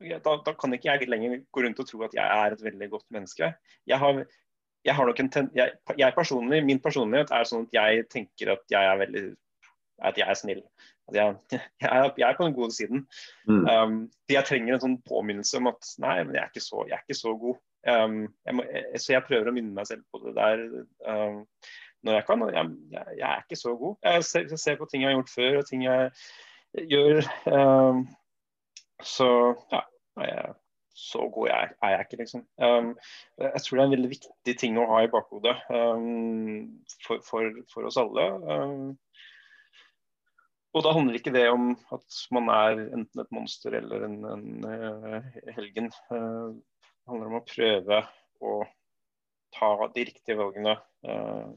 [0.01, 2.91] da, da, kan ikke jeg lenger gå rundt og tro at jeg er et veldig
[2.93, 3.53] godt menneske.
[3.89, 4.23] Jeg har,
[4.87, 8.57] jeg har nok en ten, jeg, jeg, personlig, Min personlighet er sånn at jeg tenker
[8.57, 9.27] at jeg er veldig
[10.05, 10.59] at jeg er snill.
[11.09, 11.37] At jeg,
[11.81, 13.07] jeg, er, jeg, er, på den gode siden.
[13.49, 13.63] Mm.
[13.65, 13.95] Um,
[14.29, 17.17] jeg trenger en sånn påminnelse om at nei, men jeg er ikke så, er ikke
[17.17, 17.63] så god.
[17.87, 18.21] Um,
[18.59, 18.65] må,
[18.99, 20.63] så jeg prøver å minne meg selv på det der.
[21.07, 21.43] Um,
[22.07, 22.45] når jeg kan.
[22.55, 23.97] Jeg, jeg, jeg, er ikke så god.
[24.05, 26.11] Jeg ser, jeg ser, på ting jeg har gjort før, og ting jeg
[26.93, 27.27] gjør.
[27.51, 28.05] Um,
[29.05, 29.31] så
[29.73, 29.83] ja,
[30.23, 30.55] jeg,
[30.97, 32.45] så god jeg, er jeg ikke, liksom.
[32.63, 32.93] Um,
[33.39, 36.63] jeg tror det er en veldig viktig ting å ha i bakhodet um,
[37.05, 38.29] for, for, for, oss alle.
[38.47, 38.95] Um,
[40.77, 44.65] og da handler ikke det om at man er enten et monster eller en, en
[44.69, 45.93] en helgen.
[47.07, 47.99] Det handler om å prøve
[48.43, 48.55] å
[49.55, 50.73] ta de riktige valgene.
[51.07, 51.55] Uh,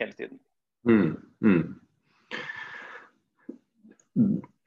[0.00, 0.40] hele tiden.
[0.88, 1.76] Mm, mm.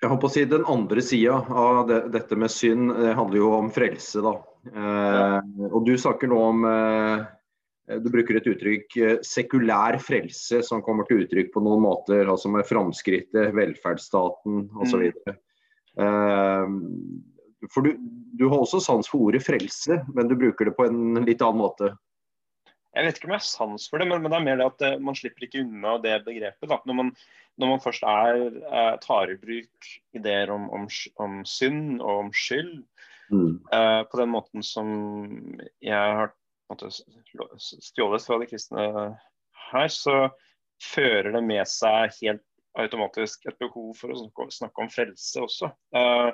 [0.01, 3.53] jeg håper å si Den andre sida av det, dette med synd det handler jo
[3.57, 4.21] om frelse.
[4.23, 4.33] da.
[4.71, 5.39] Eh,
[5.71, 7.23] og Du snakker nå om eh,
[7.99, 12.23] Du bruker et uttrykk eh, sekulær frelse, som kommer til uttrykk på noen måter.
[12.29, 15.09] altså Med framskrittet, velferdsstaten osv.
[15.09, 15.41] Mm.
[16.05, 17.97] Eh, for du,
[18.37, 21.61] du, har også sans for ordet frelse, men du bruker det på en litt annen
[21.61, 21.93] måte.
[22.93, 24.69] Jeg vet ikke om jeg har sans for det, men, men, det er mer det
[24.69, 26.69] at eh, man slipper ikke unna det begrepet.
[26.69, 26.77] Da.
[26.85, 27.11] Når, man,
[27.61, 30.85] når man først er, er, tar i bruk ideer om, om,
[31.23, 32.75] om synd og om skyld,
[33.33, 33.51] mm.
[33.73, 34.93] uh, på den måten som
[35.81, 36.33] jeg har
[36.69, 38.87] måte, stjålet fra de kristne
[39.71, 40.17] her, så
[40.83, 42.45] fører det med seg helt
[42.79, 45.69] automatisk et behov for å snakke, snakke om frelse også.
[45.97, 46.29] Uh,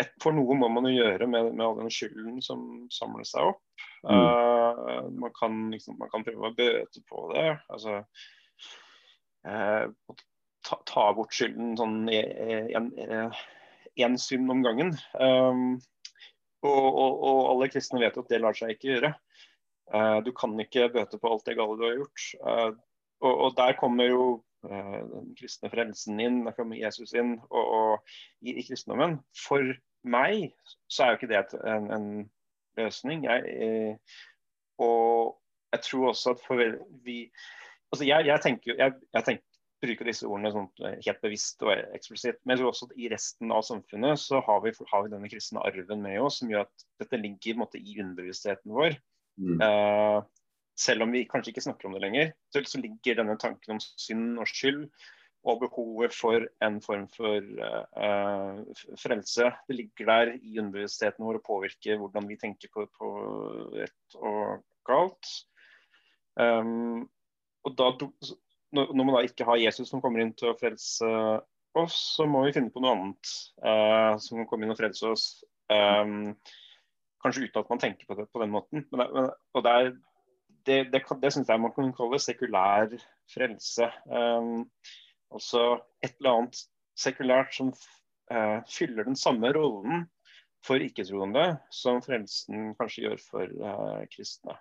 [0.00, 2.60] et, for noe må man jo gjøre med, med all den skylden som
[2.92, 3.62] samler seg opp.
[4.02, 4.10] Mm.
[4.10, 7.46] Uh, man, kan, liksom, man, kan, prøve å bøte på det.
[7.72, 7.92] Altså,
[9.46, 9.84] uh,
[10.66, 14.90] ta, ta, bort skylden sånn én synd om gangen.
[15.14, 15.78] Um,
[16.64, 19.12] og, og, og, alle kristne vet at det lar seg ikke gjøre.
[19.92, 22.26] Uh, du kan ikke bøte på alt det gale du har gjort.
[22.42, 22.82] Og,
[23.30, 24.26] og, der kommer jo
[24.68, 29.18] den kristne frelsen inn, da kommer Jesus inn og, og i, i, kristendommen.
[29.38, 29.74] For
[30.04, 30.50] meg
[30.90, 32.08] så er jo ikke det en, en
[32.80, 33.26] løsning.
[33.28, 34.20] Jeg, eh,
[34.82, 35.36] og
[35.74, 36.62] jeg tror også at for
[37.04, 37.18] vi
[37.92, 39.50] altså jeg, jeg, tenker, jeg, jeg tenker,
[39.84, 40.68] bruker disse ordene sånn
[41.04, 42.38] helt bevisst og eksplisitt.
[42.42, 45.28] Men jeg tror også at i resten av samfunnet så har vi, har vi denne
[45.28, 48.96] kristne arven med oss, som gjør at dette ligger måte, i underbevisstheten vår.
[49.40, 49.60] Mm.
[49.60, 50.24] Uh,
[50.78, 53.82] selv om vi kanskje ikke snakker om det lenger, så, så ligger denne tanken om
[53.82, 54.88] synd og skyld
[55.44, 58.60] og behovet for en form for uh,
[59.00, 59.50] frelse.
[59.68, 63.10] Det ligger der i underbevisstheten vår og påvirker hvordan vi tenker på, på
[63.76, 65.32] rett og galt.
[66.40, 67.04] Um,
[67.64, 67.90] og da,
[68.72, 71.12] når man da ikke har Jesus som kommer inn til å frelse
[71.76, 75.12] oss, så må vi finne på noe annet uh, som kan komme inn og frelse
[75.12, 75.28] oss.
[75.68, 76.34] Um,
[77.24, 78.84] kanskje uten at man tenker på det på den måten.
[78.92, 79.94] Men, men, og det, er,
[80.66, 82.94] det, det, det syns jeg man kan kalle sekulær
[83.34, 83.88] frelse.
[84.08, 84.68] Um,
[85.34, 85.62] Altså
[86.04, 86.60] et eller annet
[87.00, 87.72] sekulært som
[88.30, 90.06] uh, fyller den samme rollen
[90.64, 94.56] for ikke-troende som frelsen kanskje gjør for uh, kristne.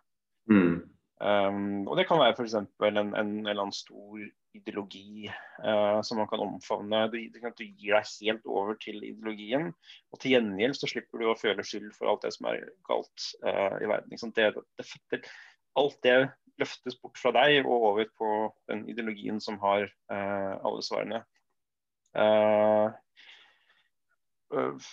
[0.50, 0.82] Mm.
[1.24, 2.56] Um, og Det kan være f.eks.
[2.58, 7.06] En, en, en eller annen stor ideologi uh, som man kan omfavne.
[7.13, 9.72] Du, du, du, gir deg helt over til ideologien,
[10.12, 13.30] og til gjengjeld så slipper du å føle skyld for alt det som er galt
[13.46, 14.34] uh, i verden.
[14.36, 15.22] Det, det, det,
[15.80, 16.18] alt det
[16.62, 18.34] løftes bort fra deg og over på
[18.70, 21.24] den ideologien som har uh, alle svarene.
[22.14, 22.94] Uh,
[24.54, 24.92] uh,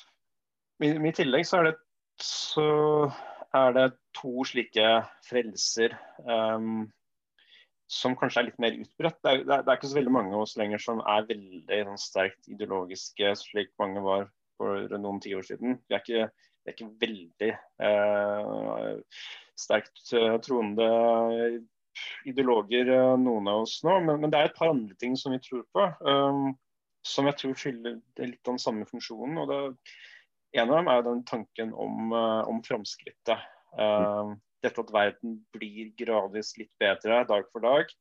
[0.80, 1.74] I, tillegg så er, det,
[2.24, 2.70] så
[3.56, 4.88] er det to slike
[5.28, 6.88] frelser um,
[7.90, 9.18] som kanskje er litt mer utbredt.
[9.20, 12.00] Det er, det er, ikke så veldig mange av oss lenger som er veldig sånn,
[12.00, 14.28] sterkt ideologiske, slik mange var
[14.60, 15.80] for noen tiår siden.
[15.88, 17.50] Vi er ikke, vi er ikke veldig
[17.86, 19.20] eh,
[19.58, 20.88] sterkt uh, troende
[22.28, 23.96] ideologer, uh, noen av oss nå.
[24.04, 26.52] Men, men, det er et par andre ting som vi tror på, um,
[27.06, 29.40] som jeg tror fyller litt den samme funksjonen.
[29.40, 29.88] og det,
[30.60, 33.48] En av dem er den tanken om, om framskrittet.
[33.78, 37.92] Um, dette at verden blir gradvis litt bedre dag for dag.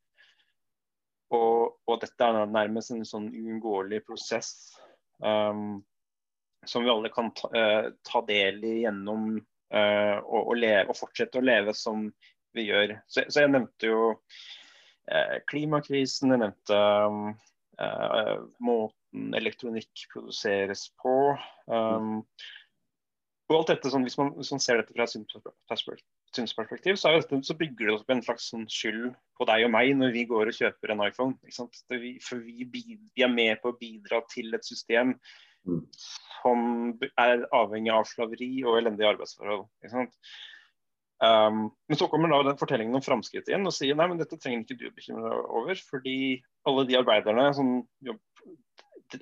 [1.36, 4.74] Og, og dette er nærmest en sånn uunngåelig prosess
[5.22, 5.80] um,
[6.68, 7.50] som vi alle kan ta,
[8.04, 9.32] ta del i gjennom
[9.70, 12.08] og, og, leve, og, fortsette å leve som
[12.58, 12.96] vi gjør.
[13.08, 16.80] Så, så jeg nevnte jo uh, klimakrisen, jeg nevnte
[17.80, 21.16] uh, måten elektronikk produseres på.
[21.70, 22.24] Um,
[23.50, 26.04] og alt dette, sånn, Hvis man, hvis man ser dette fra et
[26.38, 29.08] synsperspektiv, så, så, bygger det opp en slags sånn skyld
[29.40, 31.34] på deg og meg når vi går og kjøper en iPhone.
[31.90, 35.16] Vi, for vi, vi, er med på å bidra til et system
[36.40, 39.68] som er avhengig av slaveri og elendige arbeidsforhold.
[41.20, 44.40] Um, men så kommer da den fortellingen om framskrittet igjen og sier nei, men dette
[44.40, 45.82] trenger ikke du bekymre deg over.
[45.92, 46.18] Fordi
[46.70, 47.74] alle de arbeiderne som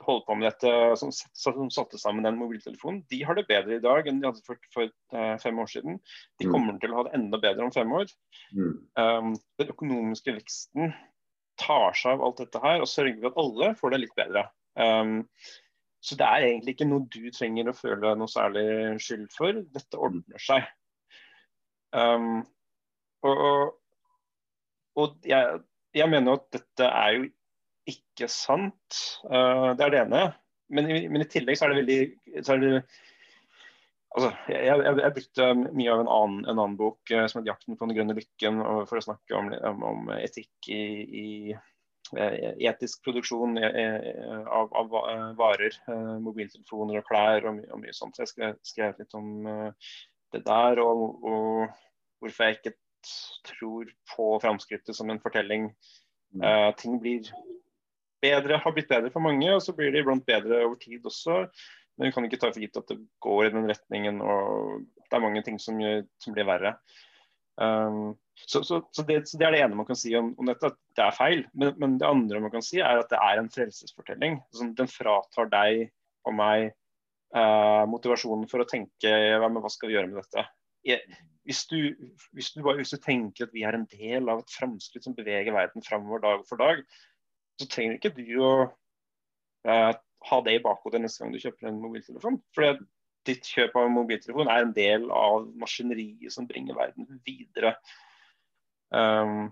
[0.04, 3.84] holder på med dette, som, som satte sammen den mobiltelefonen, de har det bedre i
[3.84, 6.02] dag enn de hadde for, for uh, fem år siden.
[6.42, 6.54] De mm.
[6.54, 8.12] kommer til å ha det enda bedre om fem år.
[8.54, 8.74] Mm.
[9.00, 10.94] Um, den økonomiske veksten
[11.58, 14.46] tar seg av alt dette her og sørger for at alle får det litt bedre.
[14.78, 15.24] Um,
[16.04, 18.68] så det er egentlig ikke noe du trenger å føle noe særlig
[19.04, 19.64] skyld for.
[19.74, 20.68] Dette ordner seg.
[21.96, 22.44] Um,
[23.26, 23.74] og,
[25.00, 25.60] og, jeg,
[25.98, 27.28] jeg, mener at dette er jo
[27.90, 29.02] ikke sant.
[29.26, 30.24] Uh, det er det ene.
[30.70, 32.00] Men, men, i tillegg så er det veldig
[32.42, 32.72] er det,
[34.18, 37.54] altså, jeg, jeg, jeg, brukte mye av en annen, en annen bok uh, som heter
[37.54, 41.28] 'Jakten på den grønne lykken' for å snakke om, om, om etikk i, i
[42.16, 44.94] etisk produksjon av, av,
[45.40, 45.76] varer,
[46.24, 48.16] mobiltelefoner og klær og, og mye sånt.
[48.16, 49.32] Så Jeg skrev, skrev litt om
[50.36, 51.80] det der, og, og,
[52.20, 52.76] hvorfor jeg ikke
[53.48, 55.70] tror på framskrittet som en fortelling.
[56.38, 57.30] Uh, ting blir
[58.22, 61.46] bedre, har blitt bedre for mange, og så blir det iblant bedre over tid også.
[61.98, 65.18] Men vi kan ikke ta for gitt at det går i den retningen, og det
[65.18, 65.80] er mange ting som,
[66.22, 66.76] som blir verre.
[67.58, 70.50] Um, så, så, så, det, så, det, er det ene man kan si om, om
[70.50, 71.46] dette, at det er feil.
[71.58, 74.38] Men, men, det andre man kan si, er at det er en frelsesfortelling.
[74.56, 75.88] Sånn, den fratar deg
[76.28, 80.46] og meg eh, motivasjonen for å tenke hva, hva skal vi gjøre med dette.
[81.48, 81.78] Hvis, du,
[82.36, 85.56] hvis, du, hvis, du, tenker at vi er en del av et framskritt som beveger
[85.56, 86.84] verden framover dag for dag,
[87.58, 88.52] så trenger ikke du å
[89.68, 89.92] eh,
[90.30, 92.40] ha det i bakhodet neste gang du kjøper en mobiltelefon.
[92.56, 92.80] For
[93.28, 97.76] ditt kjøp av en mobiltelefon er en del av maskineriet som bringer verden videre.
[98.96, 99.50] Um,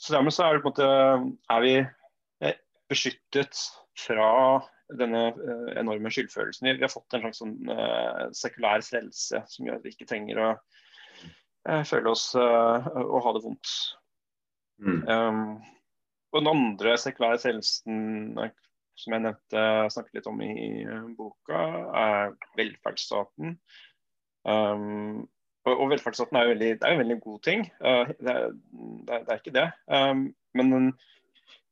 [0.00, 1.72] så dermed så er, det, på en måte, er vi
[2.46, 3.64] eh, beskyttet
[4.00, 4.30] fra
[4.98, 6.70] denne uh, enorme skyldfølelsen.
[6.72, 10.40] Vi har fått en slags sånn, uh, sekulær frelse som gjør at vi ikke trenger
[10.40, 13.74] å uh, føle oss å ha det vondt.
[14.80, 15.04] Mm.
[15.04, 15.44] Um,
[16.32, 18.40] og den andre sekulære frelsen
[19.00, 20.52] som jeg nevnte, snakket litt om i
[20.84, 21.60] eh, boka,
[21.96, 23.56] er velferdsstaten.
[24.44, 25.28] Um,
[25.66, 28.50] og, og, velferdsstaten er jo veldig, det er en veldig god ting, uh, det, er,
[28.50, 29.68] det, er, det, er, ikke det.
[29.92, 30.90] Um, men den,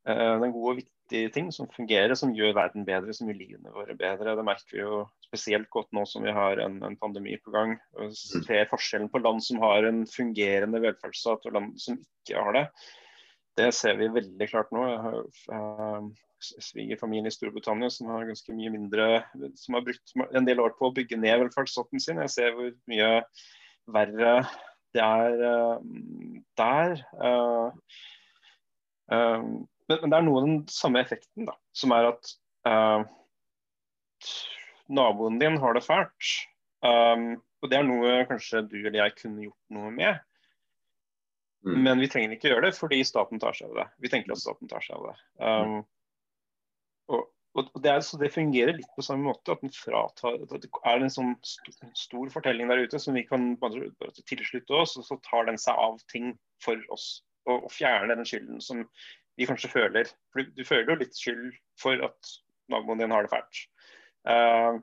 [0.08, 3.72] uh, det er og viktige ting som fungerer, som gjør verden bedre, som gjør livene
[3.72, 4.36] våre bedre.
[4.36, 7.78] Det merker vi jo spesielt godt nå som vi har en, en pandemi på gang.
[7.96, 12.56] og ser forskjellen på land som har en fungerende velferdsstat og land som ikke har
[12.58, 12.64] det.
[13.58, 14.84] Det ser vi veldig klart nå.
[14.86, 15.22] Jeg har
[15.56, 19.06] uh, svigerfamilie i Storbritannia som har ganske mye mindre
[19.58, 22.20] som har brukt en del år på å bygge ned velferdsstaten sin.
[22.22, 23.10] Jeg ser hvor mye
[23.92, 24.40] verre
[24.96, 25.80] det er uh,
[26.58, 27.02] der.
[27.20, 27.70] Uh,
[29.12, 29.42] uh,
[29.88, 32.34] men, det er noe av den samme effekten, da, som er at
[34.88, 36.32] naboen din har det fælt.
[36.84, 40.18] Og det er noe kanskje du eller jeg kunne gjort noe med.
[41.64, 41.78] Mm.
[41.86, 43.86] Men vi trenger ikke gjøre det fordi staten tar seg av det.
[44.04, 45.16] Vi tenker at staten tar seg av det.
[47.58, 49.54] Og det, er, det, fungerer litt på samme måte.
[49.54, 51.34] at den fratar, at Det er en sånn
[51.98, 53.90] stor fortelling der ute som vi kan bare
[54.30, 57.22] tilslutte oss, og så tar den seg av ting for oss.
[57.48, 58.84] Og, og fjerner den skylden som
[59.38, 60.10] vi kanskje føler.
[60.32, 62.36] For du, du føler jo litt skyld for at
[62.72, 63.64] naboen din har det fælt.
[64.28, 64.78] Uh,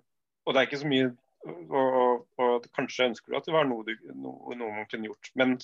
[0.45, 1.11] og det er ikke så mye
[1.45, 5.29] og, og, kanskje ønsker du at det var noe, du, noe, noe man kunne gjort.
[5.37, 5.55] Men,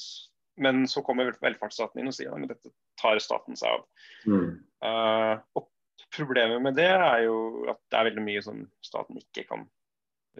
[0.61, 3.87] men, så kommer velferdsstaten inn og sier at dette tar staten seg av.
[4.29, 4.51] Mm.
[4.85, 5.70] Uh, og
[6.15, 9.67] Problemet med det er jo at det er veldig mye som staten ikke kan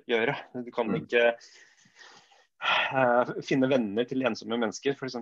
[0.09, 0.35] gjøre.
[0.65, 0.97] Du kan mm.
[1.03, 1.27] ikke
[2.95, 5.19] uh, finne venner til ensomme mennesker, f.eks.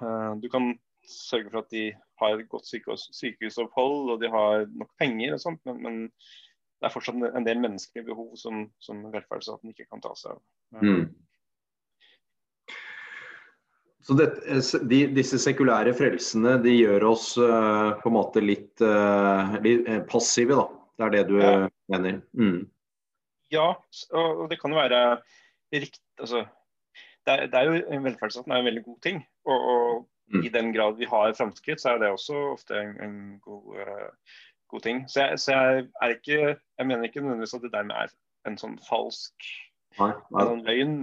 [0.00, 0.72] Uh, du kan
[1.08, 5.42] sørge for at de har et godt sykehus, sykehusopphold og de har nok penger og
[5.42, 6.00] sånt, men, men,
[6.82, 10.40] det er fortsatt en del menneskelige behov som, som velferdsstaten ikke kan ta seg av.
[10.82, 11.06] Mm.
[14.04, 14.26] Så det,
[14.90, 20.02] de, disse sekulære frelsene de gjør oss uh, på en måte litt, uh, litt, eh,
[20.10, 20.66] passive, da.
[20.94, 21.54] Det er det du ja.
[21.90, 22.18] mener?
[22.36, 22.66] Mm.
[23.54, 23.70] Ja,
[24.12, 25.00] og det kan jo være
[25.74, 26.44] riktig altså,
[27.24, 29.22] det, er, det er jo Velferdsstaten er en veldig god ting.
[29.48, 29.88] Og, og
[30.34, 30.44] mm.
[30.44, 34.36] i den grad vi har framskritt, så er det også ofte en, en god, uh,
[34.70, 35.04] god, ting.
[35.08, 38.12] Så jeg, så jeg, ikke Jeg mener ikke nødvendigvis at det dermed er
[38.50, 39.48] en sånn falsk
[39.96, 40.44] nei, nei.
[40.44, 40.96] En løgn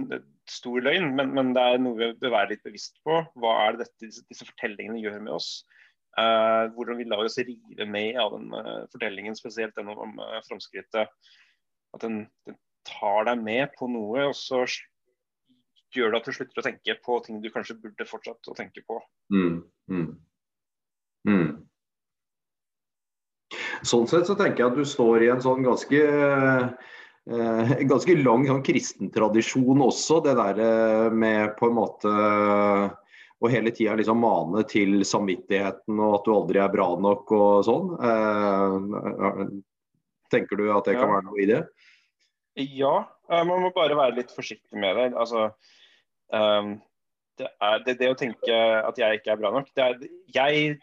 [0.50, 3.20] stor løgn, men, men, det er noe vi bør være litt bevisst på.
[3.38, 5.52] Hva er det dette, disse, disse fortellingene gjør med oss?
[6.18, 10.40] Uh, hvordan vi lar oss rive med av den uh, fortellingen, spesielt den om uh,
[10.48, 11.12] framskrittet.
[11.92, 14.64] At den, den, tar deg med på noe, og så
[15.94, 18.82] gjør det at du slutter å tenke på ting du kanskje burde fortsatt å tenke
[18.88, 18.96] på.
[19.30, 19.60] Mm,
[19.92, 20.08] mm.
[21.30, 21.52] Mm.
[23.86, 26.02] Sånn sett så tenker jeg at du står i en sånn ganske
[27.30, 32.12] eh, ganske lang sånn kristentradisjon også, det der eh, med på en måte
[33.42, 37.64] å hele tida liksom mane til samvittigheten og at du aldri er bra nok og
[37.66, 37.88] sånn.
[38.08, 39.42] Eh,
[40.32, 41.62] tenker du at det kan være noe i det?
[42.60, 42.94] Ja,
[43.30, 45.08] eh, man må bare være litt forsiktig med det.
[45.18, 45.48] Altså,
[46.30, 46.74] um,
[47.40, 50.02] det, er, det, det, å tenke at jeg ikke er bra nok det er,
[50.36, 50.74] Jeg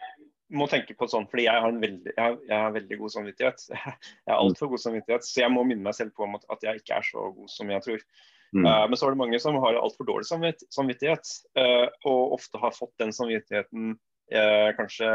[0.50, 3.64] må tenke på sånn, fordi jeg har, veldig, jeg har, jeg har veldig, god samvittighet.
[4.26, 6.98] Jeg har altfor god samvittighet, så jeg må minne meg selv på at jeg ikke
[6.98, 8.04] er så god som jeg tror.
[8.50, 8.66] Mm.
[8.66, 12.74] Uh, men så er det mange som har altfor dårlig samvittighet, uh, og ofte har
[12.74, 13.94] fått den samvittigheten
[14.34, 15.10] uh, kanskje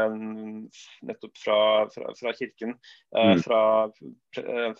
[1.08, 1.60] nettopp fra,
[1.92, 2.76] fra, fra kirken.
[3.12, 3.44] Mm.
[3.44, 3.62] Fra,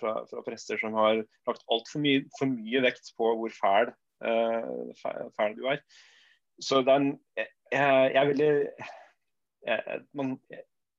[0.01, 3.93] fra, prester som har lagt altfor mye, for mye vekt på hvor fæl,
[5.37, 5.83] fæl, du er.
[6.65, 8.53] Så den, jeg, jeg er veldig
[10.17, 10.37] man,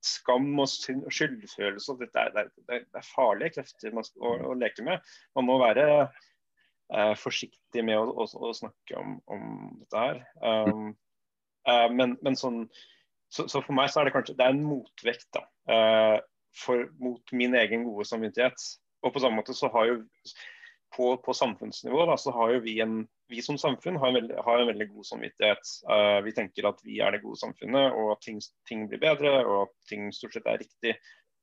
[0.07, 1.91] skam og skyldfølelse.
[1.91, 4.03] og dette er, det, er, farlige krefter å,
[4.51, 5.03] å, leke med.
[5.37, 9.47] Man må være eh, forsiktig med å, å, å snakke om, om,
[9.81, 10.21] dette her.
[10.41, 10.91] Um,
[11.67, 12.65] eh, men, men sånn,
[13.33, 15.43] så, så, for meg så er det kanskje det er en motvekt da,
[15.73, 16.17] eh,
[16.57, 18.69] for, mot min egen gode samvittighet.
[19.05, 19.99] Og på samme måte så har jo
[20.95, 24.39] på, på samfunnsnivå da, så har jo vi, en, vi som samfunn har en, veldig,
[24.45, 25.71] har en veldig god samvittighet.
[25.89, 29.39] Uh, vi tenker at vi er det gode samfunnet, og at ting, ting, blir bedre,
[29.45, 30.95] og at ting stort sett er riktig.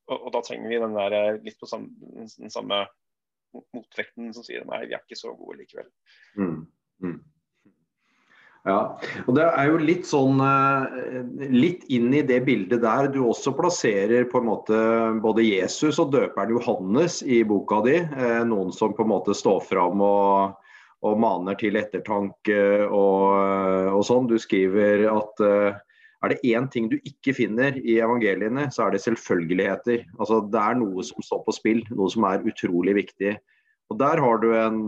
[0.08, 2.84] Og, og da trenger vi den der, eh, litt på sam, den samme
[3.72, 5.86] motvekten som sier nei, vi er ikke så gode likevel.
[6.36, 6.58] Mm.
[7.04, 7.22] Mm.
[8.64, 8.78] Ja,
[9.26, 13.52] og Det er jo litt sånn eh, litt inn i det bildet der du også
[13.56, 14.78] plasserer på en måte
[15.24, 17.98] både Jesus og døperen Johannes i boka di.
[18.48, 20.63] Noen som på en måte står fram og,
[21.04, 23.34] og maner til ettertanke og,
[23.92, 24.28] og, sånn.
[24.30, 25.76] Du skriver at eh,
[26.24, 30.06] er det én ting du ikke finner i evangeliene, så er det selvfølgeligheter.
[30.16, 33.36] Altså Det er noe som står på spill, noe som er utrolig viktig.
[33.92, 34.80] Og der har du en,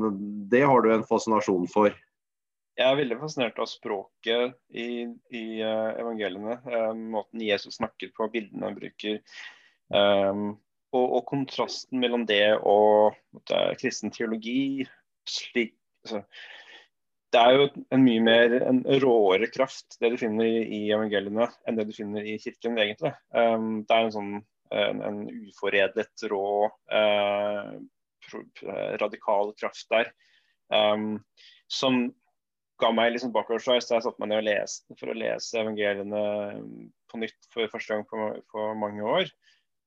[0.48, 1.92] Det har du en fascinasjon for
[2.76, 6.58] jeg er veldig fascinert av språket i, i uh, evangeliene.
[6.68, 9.22] Um, måten Jesus snakker på, bildene han bruker.
[9.88, 10.58] Um,
[10.92, 13.16] og, og, kontrasten mellom det og
[13.80, 14.84] kristen teologi.
[15.24, 15.72] Slik,
[16.06, 16.22] altså,
[17.34, 21.78] det er jo en mye mer en råere kraft, det du finner i, evangeliene, enn
[21.78, 23.12] det du finner i kirken, egentlig.
[23.34, 24.36] Um, det er en sånn
[24.74, 26.46] en, en uforedlet, rå,
[26.94, 27.74] uh,
[29.02, 30.12] radikal kraft der.
[30.72, 31.18] Um,
[31.70, 32.06] som
[32.82, 36.22] ga meg liksom bakoversveis da jeg satte meg ned og leste for å lese evangeliene
[36.56, 39.30] um, på nytt for første gang på, på mange år.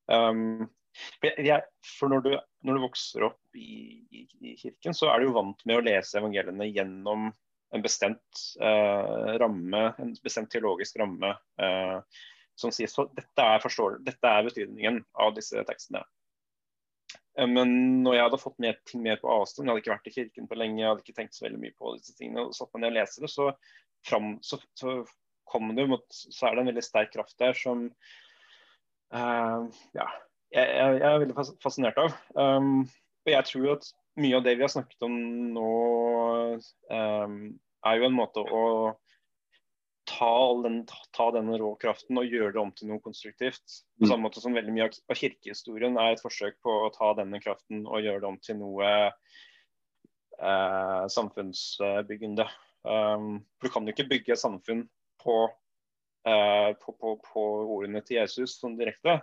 [0.10, 0.70] Um,
[1.20, 2.34] for, jeg, for når, du,
[2.68, 5.86] når, du, vokser opp i, i, i, kirken, så er du jo vant med å
[5.86, 7.30] lese evangeliene gjennom
[7.70, 11.36] en bestemt uh, ramme, en bestemt teologisk ramme.
[11.62, 12.02] Uh,
[12.60, 13.68] som sier så dette er,
[14.04, 16.02] dette er betydningen av disse tekstene.
[17.40, 17.72] Eh, men
[18.04, 20.50] når jeg hadde fått med ting mer på avstand, jeg hadde ikke vært i kirken
[20.50, 22.84] på lenge, jeg hadde ikke tenkt så veldig mye på disse tingene, og satt meg
[22.84, 23.50] ned og leste det, så,
[24.08, 25.02] fram, så, så,
[25.50, 27.88] kom det mot, så er det en veldig sterk kraft der som
[29.18, 29.64] uh,
[29.98, 30.06] ja,
[30.56, 32.16] jeg, jeg, er veldig fascinert av.
[32.36, 32.84] Um,
[33.26, 35.16] og jeg tror at mye av det vi har snakket om
[35.56, 35.70] nå,
[36.92, 37.38] um,
[37.88, 38.64] er jo en måte å
[40.10, 40.82] ta, den,
[41.16, 43.64] ta denne rå kraften og gjøre det om til noe konstruktivt.
[44.00, 44.10] På mm.
[44.10, 47.86] samme måte som veldig mye av kirkehistorien er et forsøk på å ta denne kraften
[47.86, 48.90] og gjøre det om til noe
[50.40, 52.48] eh, samfunnsbyggende.
[52.88, 54.88] Um, for Du kan jo ikke bygge et samfunn
[55.22, 55.36] på,
[56.24, 57.44] på, på, på,
[57.78, 59.20] ordene til Jesus sånn direkte.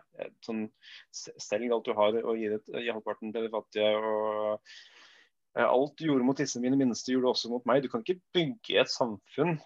[0.46, 0.66] Sånn,
[1.12, 3.90] selg alt du har og gi, det, gi halvparten til de fattige.
[4.00, 4.56] og
[5.58, 7.84] eh, Alt du gjorde mot disse mine minste, gjorde du også mot meg.
[7.84, 9.58] Du kan ikke bygge et samfunn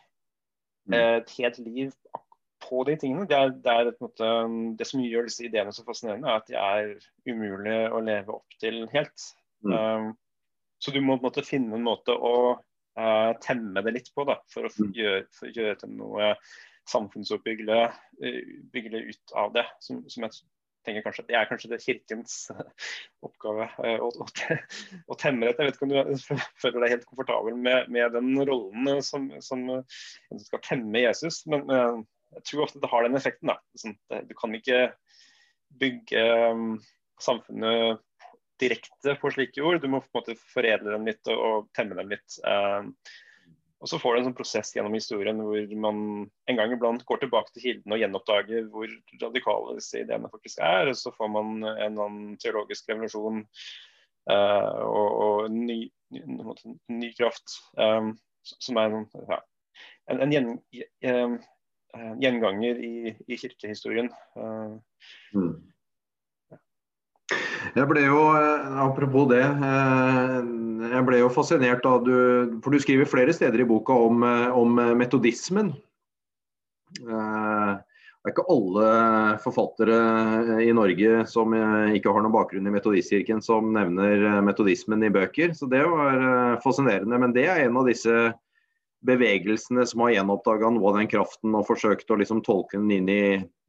[0.90, 0.98] Mm.
[0.98, 1.92] Eh, et helt liv
[2.68, 3.26] på de tingene.
[3.28, 4.30] Det, er, det, er måte,
[4.78, 6.90] det som gjør disse ideene så fascinerende, er at de er
[7.30, 9.28] umulig å leve opp til helt.
[9.64, 9.76] Mm.
[9.76, 10.10] Um,
[10.80, 14.24] så du må på en måte finne en måte å uh, temme det litt på
[14.28, 14.92] da, for å mm.
[14.96, 16.34] gjøre, for å gjøre til noe
[16.90, 19.66] samfunnsoppbyggelig uh, ut av det.
[19.84, 20.36] Som, som jeg
[20.86, 22.36] tenker kanskje Det er kanskje det kirkens
[23.26, 23.66] oppgave
[24.00, 24.28] å, å,
[25.12, 25.66] å temme dette.
[25.66, 29.66] Jeg vet ikke om du føler deg helt komfortabel med, med den rollen som, som
[29.82, 33.52] som, skal temme Jesus, men jeg tror ofte det har den effekten.
[33.76, 34.86] Sånn, du kan ikke
[35.80, 36.24] bygge
[37.20, 38.00] samfunnet
[38.60, 39.80] direkte på slike ord.
[39.82, 42.38] Du må på en måte foredle dem litt og, temme dem litt.
[43.80, 46.00] Og så får du en sånn prosess gjennom historien hvor man
[46.52, 48.90] en gang iblant går tilbake til kildene og gjenoppdager hvor
[49.22, 50.90] radikale disse ideene faktisk er.
[50.90, 53.40] Og så får man en annen teologisk revolusjon
[54.28, 55.78] uh, og, og ny,
[56.12, 56.20] ny,
[56.92, 58.12] ny, kraft um,
[58.44, 58.98] som er
[59.32, 59.40] ja,
[60.12, 60.52] en, en gjen,
[61.08, 61.38] uh,
[62.20, 64.12] gjenganger i, i kirkehistorien.
[64.36, 64.76] Uh,
[65.32, 65.54] mm.
[67.76, 70.36] Jeg ble jo, eh, Apropos det, eh,
[70.90, 74.48] jeg ble jo fascinert av du For du skriver flere steder i boka om, eh,
[74.56, 75.74] om metodismen.
[76.90, 77.06] Det
[78.26, 78.86] er ikke alle
[79.40, 79.98] forfattere
[80.60, 85.70] i Norge som ikke har noen bakgrunn i Metodistkirken som nevner metodismen i bøker, så
[85.70, 87.16] det var fascinerende.
[87.22, 88.34] Men det er en av disse
[89.06, 93.08] bevegelsene som har gjenoppdaga noe av den kraften og forsøkt å liksom tolke den inn
[93.08, 93.22] i,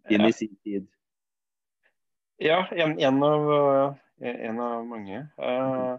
[0.10, 0.90] inn i sin tid.
[2.42, 3.52] Ja, en, en, av,
[4.22, 5.20] eh, en av, mange.
[5.38, 5.98] Uh,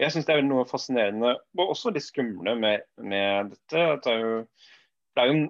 [0.00, 3.82] jeg syns det er noe fascinerende og også litt skumle med, med dette.
[4.00, 4.38] Det er jo,
[5.12, 5.44] det er jo en,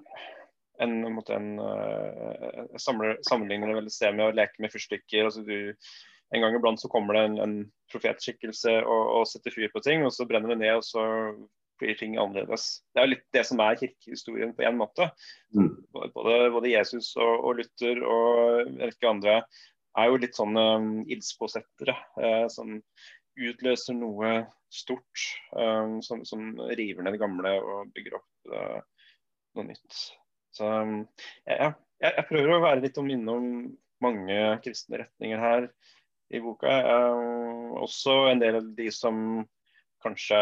[0.82, 5.30] en, en uh, sammenligner sted med å leke med fyrstikker.
[5.30, 5.72] Altså du,
[6.34, 7.56] en gang iblant så kommer det en, en
[7.94, 10.80] profetskikkelse og, og, setter fyr på ting, og så brenner det ned.
[10.80, 11.06] og så
[11.82, 12.82] blir ting annerledes.
[12.94, 15.08] Det er jo litt det som er kirkehistorien på en måte.
[15.54, 15.70] Mm.
[15.94, 19.40] Både, både, Jesus og, og, Luther og en rekke andre
[19.98, 22.80] er jo litt sånne um, ildspåsettere uh, som
[23.38, 24.32] utløser noe
[24.72, 25.26] stort.
[25.52, 29.08] Um, som, som, river ned det gamle og bygger opp uh,
[29.56, 30.02] noe nytt.
[30.52, 31.00] Så um,
[31.46, 31.72] ja,
[32.02, 33.48] jeg, jeg, prøver å være litt om innom
[34.02, 35.68] mange kristne retninger her
[36.32, 36.72] i boka.
[36.72, 39.44] Uh, også en del av de som
[40.02, 40.36] kanskje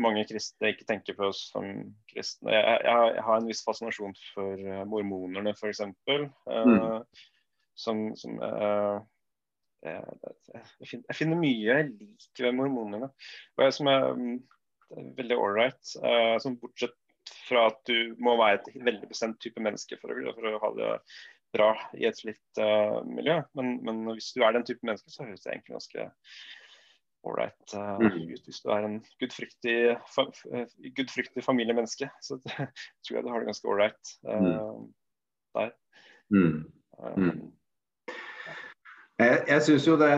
[0.00, 1.66] mange kristne ikke tenker på som
[2.08, 2.54] kristne.
[2.54, 5.82] Jeg, jeg, jeg har en viss fascinasjon for mormonerne, f.eks.
[6.08, 7.02] Uh, mm.
[7.78, 9.00] Som, som uh,
[9.82, 13.10] jeg, finner, mye jeg liker ved mormonerne.
[13.56, 14.34] Og jeg, som er um,
[15.18, 15.94] veldig ålreit.
[15.98, 16.98] Uh, som bortsett
[17.48, 20.72] fra at du må være et veldig bestemt type menneske for å, for å ha
[20.78, 20.90] det
[21.52, 23.40] bra i et slikt uh, miljø.
[23.58, 26.08] Men, men, hvis du er den type menneske, så høres det egentlig ganske
[27.22, 29.76] ålreit uh, ut hvis du er en gudfryktig,
[30.10, 30.26] fa
[30.98, 32.08] gudfryktig familiemenneske.
[32.26, 34.80] Så tror jeg du har det ganske ålreit uh,
[35.58, 35.74] der.
[36.32, 36.62] Mm.
[37.16, 37.42] Mm.
[39.20, 40.08] Jeg, jeg synes jo det,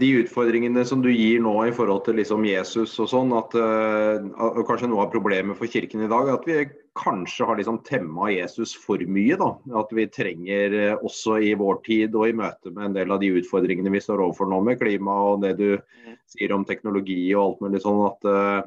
[0.00, 4.62] De utfordringene som du gir nå i forhold til liksom Jesus og sånn, at uh,
[4.68, 6.62] kanskje noe av problemet for kirken i dag, at vi
[6.98, 9.36] kanskje har liksom temma Jesus for mye.
[9.40, 9.50] da,
[9.82, 13.20] At vi trenger uh, også i vår tid og i møte med en del av
[13.20, 16.18] de utfordringene vi står overfor nå med klima og det du mm.
[16.30, 18.60] sier om teknologi og alt mulig sånn, at Eh,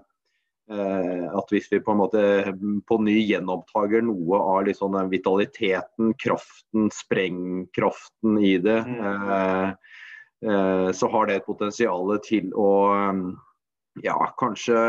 [0.72, 2.22] at hvis vi på en måte
[2.88, 9.02] på ny gjenopptaker noe av liksom den vitaliteten, kraften, sprengkraften i det, mm.
[9.36, 9.70] eh,
[10.48, 12.72] eh, så har det et potensial til å
[14.04, 14.80] ja, kanskje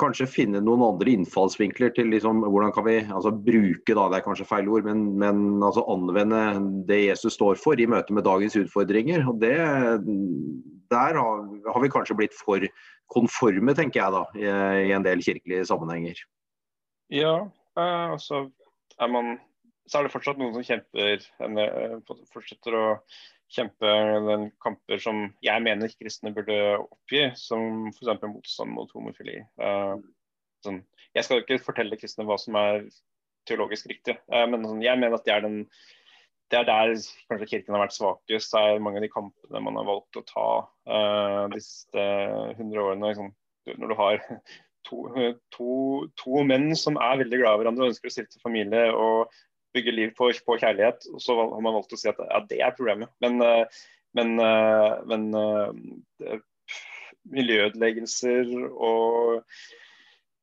[0.00, 4.24] kanskje finne noen andre innfallsvinkler til liksom, hvordan kan vi altså bruke, da, det er
[4.24, 6.40] kanskje feil ord, men, men altså anvende
[6.88, 9.26] det Jesus står for i møte med dagens utfordringer.
[9.28, 9.56] og det,
[10.92, 12.64] Der har, har vi kanskje blitt for
[13.12, 14.50] konforme, tenker jeg da, i,
[14.88, 16.20] i en del kirkelige sammenhenger.
[17.12, 17.34] Ja,
[17.80, 18.46] eh, så
[19.00, 19.34] er man
[19.90, 21.94] så er det fortsatt noen som kjemper eh,
[22.32, 22.86] fortsetter å
[23.52, 23.88] kjempe
[24.28, 28.22] den kamper som jeg mener kristne burde oppgi, som f.eks.
[28.24, 29.42] motstand mot homofili.
[29.60, 29.98] Uh,
[30.64, 30.78] sånn,
[31.12, 32.86] jeg skal ikke fortelle kristne hva som er
[33.50, 35.58] teologisk riktig, uh, men sånn, jeg mener at det er den
[36.52, 36.90] det er der
[37.30, 38.52] kanskje kirken har vært svakest.
[38.52, 40.48] Det er mange av de kampene man har valgt å ta
[40.90, 42.04] uh, de siste
[42.58, 43.12] hundre årene.
[43.12, 43.30] Liksom,
[43.80, 44.20] når du har
[44.88, 44.98] to,
[45.54, 45.70] to,
[46.20, 49.32] to, menn som er veldig glad i hverandre og ønsker å stifte familie og
[49.72, 52.76] bygge liv på, på, kjærlighet, så har man valgt å si at ja, det er
[52.76, 53.12] problemet.
[53.24, 53.64] Men, uh,
[54.18, 55.30] men, uh, men
[57.32, 59.40] miljøødeleggelser og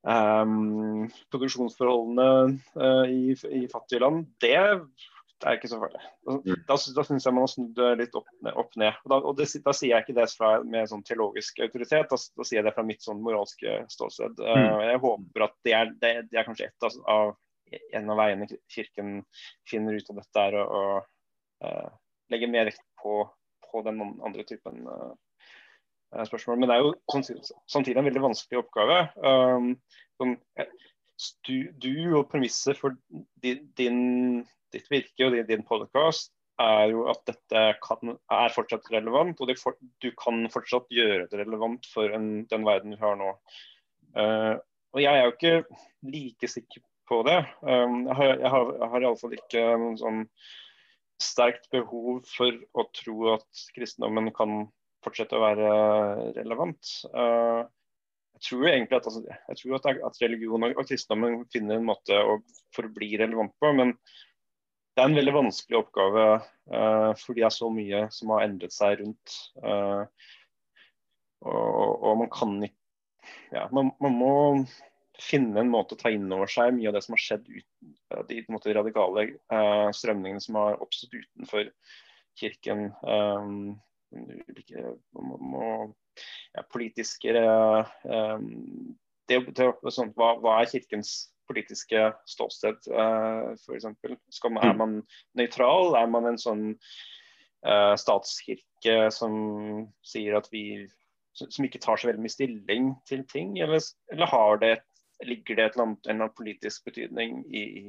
[0.10, 4.56] um, produksjonsforholdene i, i fattige land, det
[5.48, 6.02] er ikke så farlig.
[6.28, 6.64] Mm.
[6.68, 8.98] Da, da syns jeg man har snudd litt opp, opp ned.
[9.06, 12.20] Og, da, og det, da, sier jeg ikke det fra, med sånn teologisk autoritet, da,
[12.20, 14.42] da, sier jeg det fra mitt sånn moralske ståsted.
[14.42, 14.66] Mm.
[14.66, 17.32] Uh, jeg håper at det er, det, det er kanskje et av, av,
[18.02, 19.16] en av veiene Kirken
[19.70, 21.90] finner ut av dette, er å uh,
[22.34, 23.22] legge mer vekt på,
[23.70, 25.16] på, den andre typen uh,
[26.28, 26.60] spørsmål.
[26.60, 29.02] Men det er jo samtidig, samtidig en veldig vanskelig oppgave.
[29.24, 29.74] Um,
[30.20, 30.36] som,
[31.48, 32.96] du, du, og premisset for
[33.44, 34.00] din, din
[34.74, 39.78] ditt virke og din podkast er jo at dette kan, er fortsatt relevant, og for,
[40.04, 43.32] du kan fortsatt gjøre det relevant for en, den verden vi har nå.
[44.18, 44.56] Uh,
[44.96, 45.78] og Jeg er jo ikke
[46.10, 47.40] like sikker på det.
[47.62, 50.24] Um, jeg har, jeg har, jeg har iallfall ikke noen sånn
[51.20, 54.64] sterkt behov for å tro at kristendommen kan
[55.06, 55.74] fortsette å være
[56.38, 56.96] relevant.
[57.14, 57.64] Uh,
[58.40, 62.16] jeg tror egentlig at, altså, tror at, at religion og, og kristendommen finner en måte
[62.16, 62.40] å
[62.76, 63.96] forbli relevant på, men
[65.00, 68.76] det er en veldig vanskelig oppgave uh, fordi det er så mye som har endret
[68.76, 69.36] seg rundt.
[69.64, 70.04] Uh,
[71.48, 72.76] og, og, man kan ikke
[73.54, 74.34] ja, man, man, må
[75.20, 77.94] finne en måte å ta inn over seg mye av det som har skjedd uten,
[78.28, 81.72] de måte, radikale uh, strømningene som har oppstått utenfor
[82.40, 82.90] kirken.
[83.00, 83.80] Um,
[84.12, 84.84] ulike
[85.16, 85.72] må,
[86.58, 88.48] ja, politiske um,
[89.32, 93.88] det, det, sånn, hva, hva er kirkens politiske ståsted, uh, f.eks.
[93.90, 95.02] Er man
[95.38, 95.96] nøytral?
[96.00, 96.64] Er man en sånn
[97.66, 99.36] uh, statskirke som
[100.06, 100.86] sier at vi
[101.40, 104.74] som ikke tar så veldig mye stilling til ting, eller, eller det,
[105.24, 107.84] ligger det et annet, en eller annen politisk betydning i, i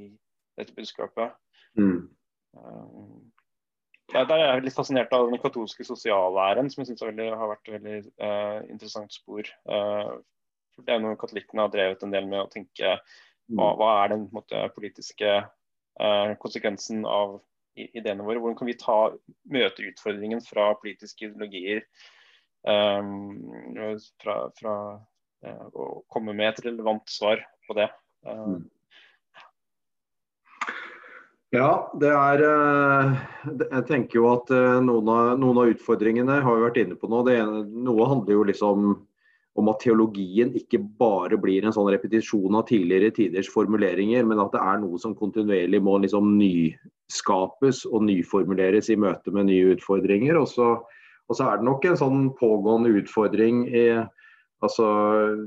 [0.58, 1.34] dette budskapet?
[1.78, 2.08] Mm.
[2.56, 3.20] Uh,
[4.11, 7.68] ja, der er jeg litt fascinert av den katolske sosiallæren, som jeg syns har vært
[7.68, 9.46] et veldig uh, interessant spor.
[9.70, 10.18] Uh,
[10.80, 12.96] det er noe katolikkene har drevet en del med å tenke
[13.51, 13.76] hva, mm.
[13.80, 17.38] hva er den måte, politiske eh, konsekvensen av
[17.76, 18.40] ideene våre?
[18.40, 19.03] Hvordan kan vi ta,
[19.51, 21.84] møte utfordringen fra politiske ideologier
[22.68, 24.74] Eh, fra, fra
[25.72, 27.88] å komme med et relevant svar på det.
[28.28, 28.66] Mm.
[31.51, 34.53] Ja, det er Jeg tenker jo at
[34.84, 37.24] noen av, noen av utfordringene har vi vært inne på nå.
[37.26, 38.90] Det ene, noe handler jo liksom
[39.59, 44.55] om at teologien ikke bare blir en sånn repetisjon av tidligere tiders formuleringer, men at
[44.55, 50.38] det er noe som kontinuerlig må liksom nyskapes og nyformuleres i møte med nye utfordringer.
[50.38, 53.84] Og så, og så er det nok en sånn pågående utfordring i,
[54.62, 54.88] altså,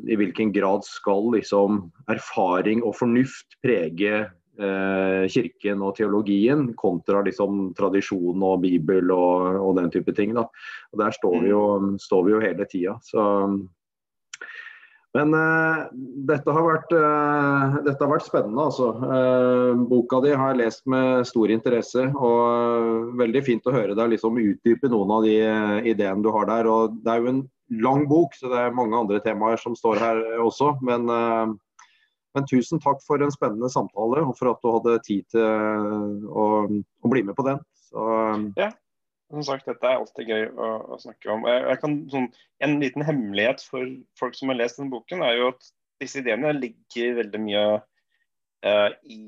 [0.03, 4.25] i hvilken grad skal liksom erfaring og fornuft prege
[4.59, 10.35] eh, kirken og teologien, kontra liksom tradisjon og bibel og, og den type ting.
[10.35, 10.49] Da.
[10.91, 11.63] Og Der står vi jo,
[12.03, 12.99] står vi jo hele tida.
[15.13, 15.83] Men uh,
[16.25, 18.89] dette, har vært, uh, dette, har vært, spennende, altså.
[18.97, 22.07] Uh, boka di har jeg lest med stor interesse.
[22.17, 25.35] og Veldig fint å høre deg liksom utdype noen av de
[25.93, 26.69] ideene du har der.
[26.69, 27.43] og Det er jo en
[27.83, 30.73] lang bok, så det er mange andre temaer som står her også.
[30.81, 31.05] Men,
[32.33, 36.47] men tusen takk for en spennende samtale, og for at du hadde tid til å,
[36.65, 37.61] å bli med på den.
[37.85, 38.09] Så,
[38.57, 38.73] ja,
[39.33, 41.47] som sagt, dette er alltid gøy å, å snakke om.
[41.81, 42.29] Kan, sånn,
[42.63, 45.69] en liten hemmelighet for folk som har lest denne boken, er jo at
[46.03, 47.63] disse ideene ligger veldig mye
[48.67, 49.19] uh, i,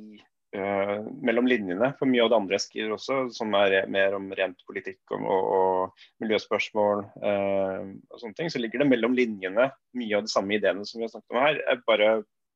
[0.58, 4.28] uh, mellom linjene for mye av det andre jeg skriver også, som er mer om
[4.38, 8.52] rent politikk og, og, og miljøspørsmål uh, og sånne ting.
[8.54, 11.42] Så ligger det mellom linjene mye av de samme ideene som vi har snakket om
[11.44, 11.62] her.
[11.64, 12.12] Jeg bare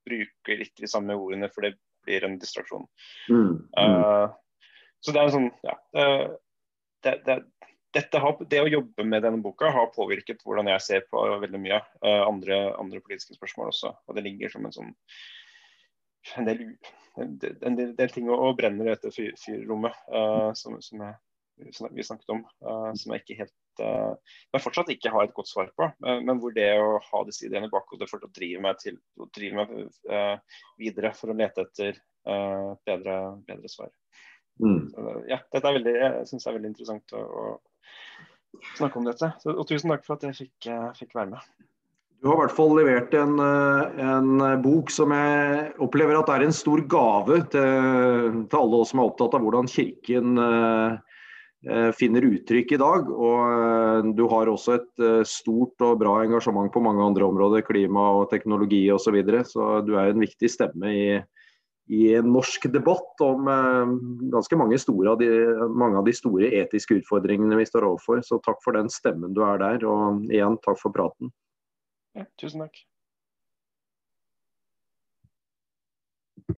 [0.09, 1.73] bruker ikke de samme ordene, for det
[2.05, 2.85] blir en distraksjon.
[3.29, 4.37] Mm, mm.
[5.03, 5.75] så det er en sånn, ja
[7.03, 7.37] det,
[7.93, 11.61] det, har, det, å jobbe med denne boka har påvirket hvordan jeg ser på veldig
[11.61, 13.93] mye uh, andre, andre, politiske spørsmål også.
[14.07, 14.91] Og det ligger som en sånn
[16.37, 16.61] en del,
[17.17, 21.01] en del, en del ting og brenner i dette fyrrommet uh, som, som,
[21.71, 25.47] som, vi snakket om, uh, som jeg ikke helt men fortsatt ikke har et godt
[25.47, 25.85] svar på.
[26.03, 29.29] men hvor det å ha disse ideene i bakhodet for å drive meg, til, driver
[29.37, 30.49] drive meg
[30.81, 32.01] videre for å lete etter
[32.83, 33.15] bedre,
[33.47, 33.93] bedre svar.
[34.59, 34.89] Mm.
[34.91, 39.07] Så, ja, dette er veldig, jeg syns det er veldig interessant å, å snakke om
[39.07, 39.31] dette.
[39.43, 41.67] Så, og tusen takk for at jeg fikk, uh, fikk, være med.
[42.19, 46.43] Du har i hvert fall levert en, eh, en, bok som jeg opplever at er
[46.43, 50.33] en stor gave til, til alle oss som er opptatt av hvordan Kirken
[51.95, 53.07] finner uttrykk i dag.
[53.07, 58.27] Og du har også et stort og bra engasjement på mange andre områder, klima og
[58.35, 59.07] teknologi osv.
[59.07, 59.45] Så, videre.
[59.47, 61.07] så du er en viktig stemme i,
[61.89, 63.93] i en norsk debatt om eh,
[64.33, 64.77] ganske mange,
[65.09, 65.29] av de,
[65.73, 68.21] mange, av de, store etiske utfordringene vi står overfor.
[68.25, 71.33] Så takk for den stemmen du er der, og igjen takk for praten.
[72.17, 72.77] Ja, tusen takk.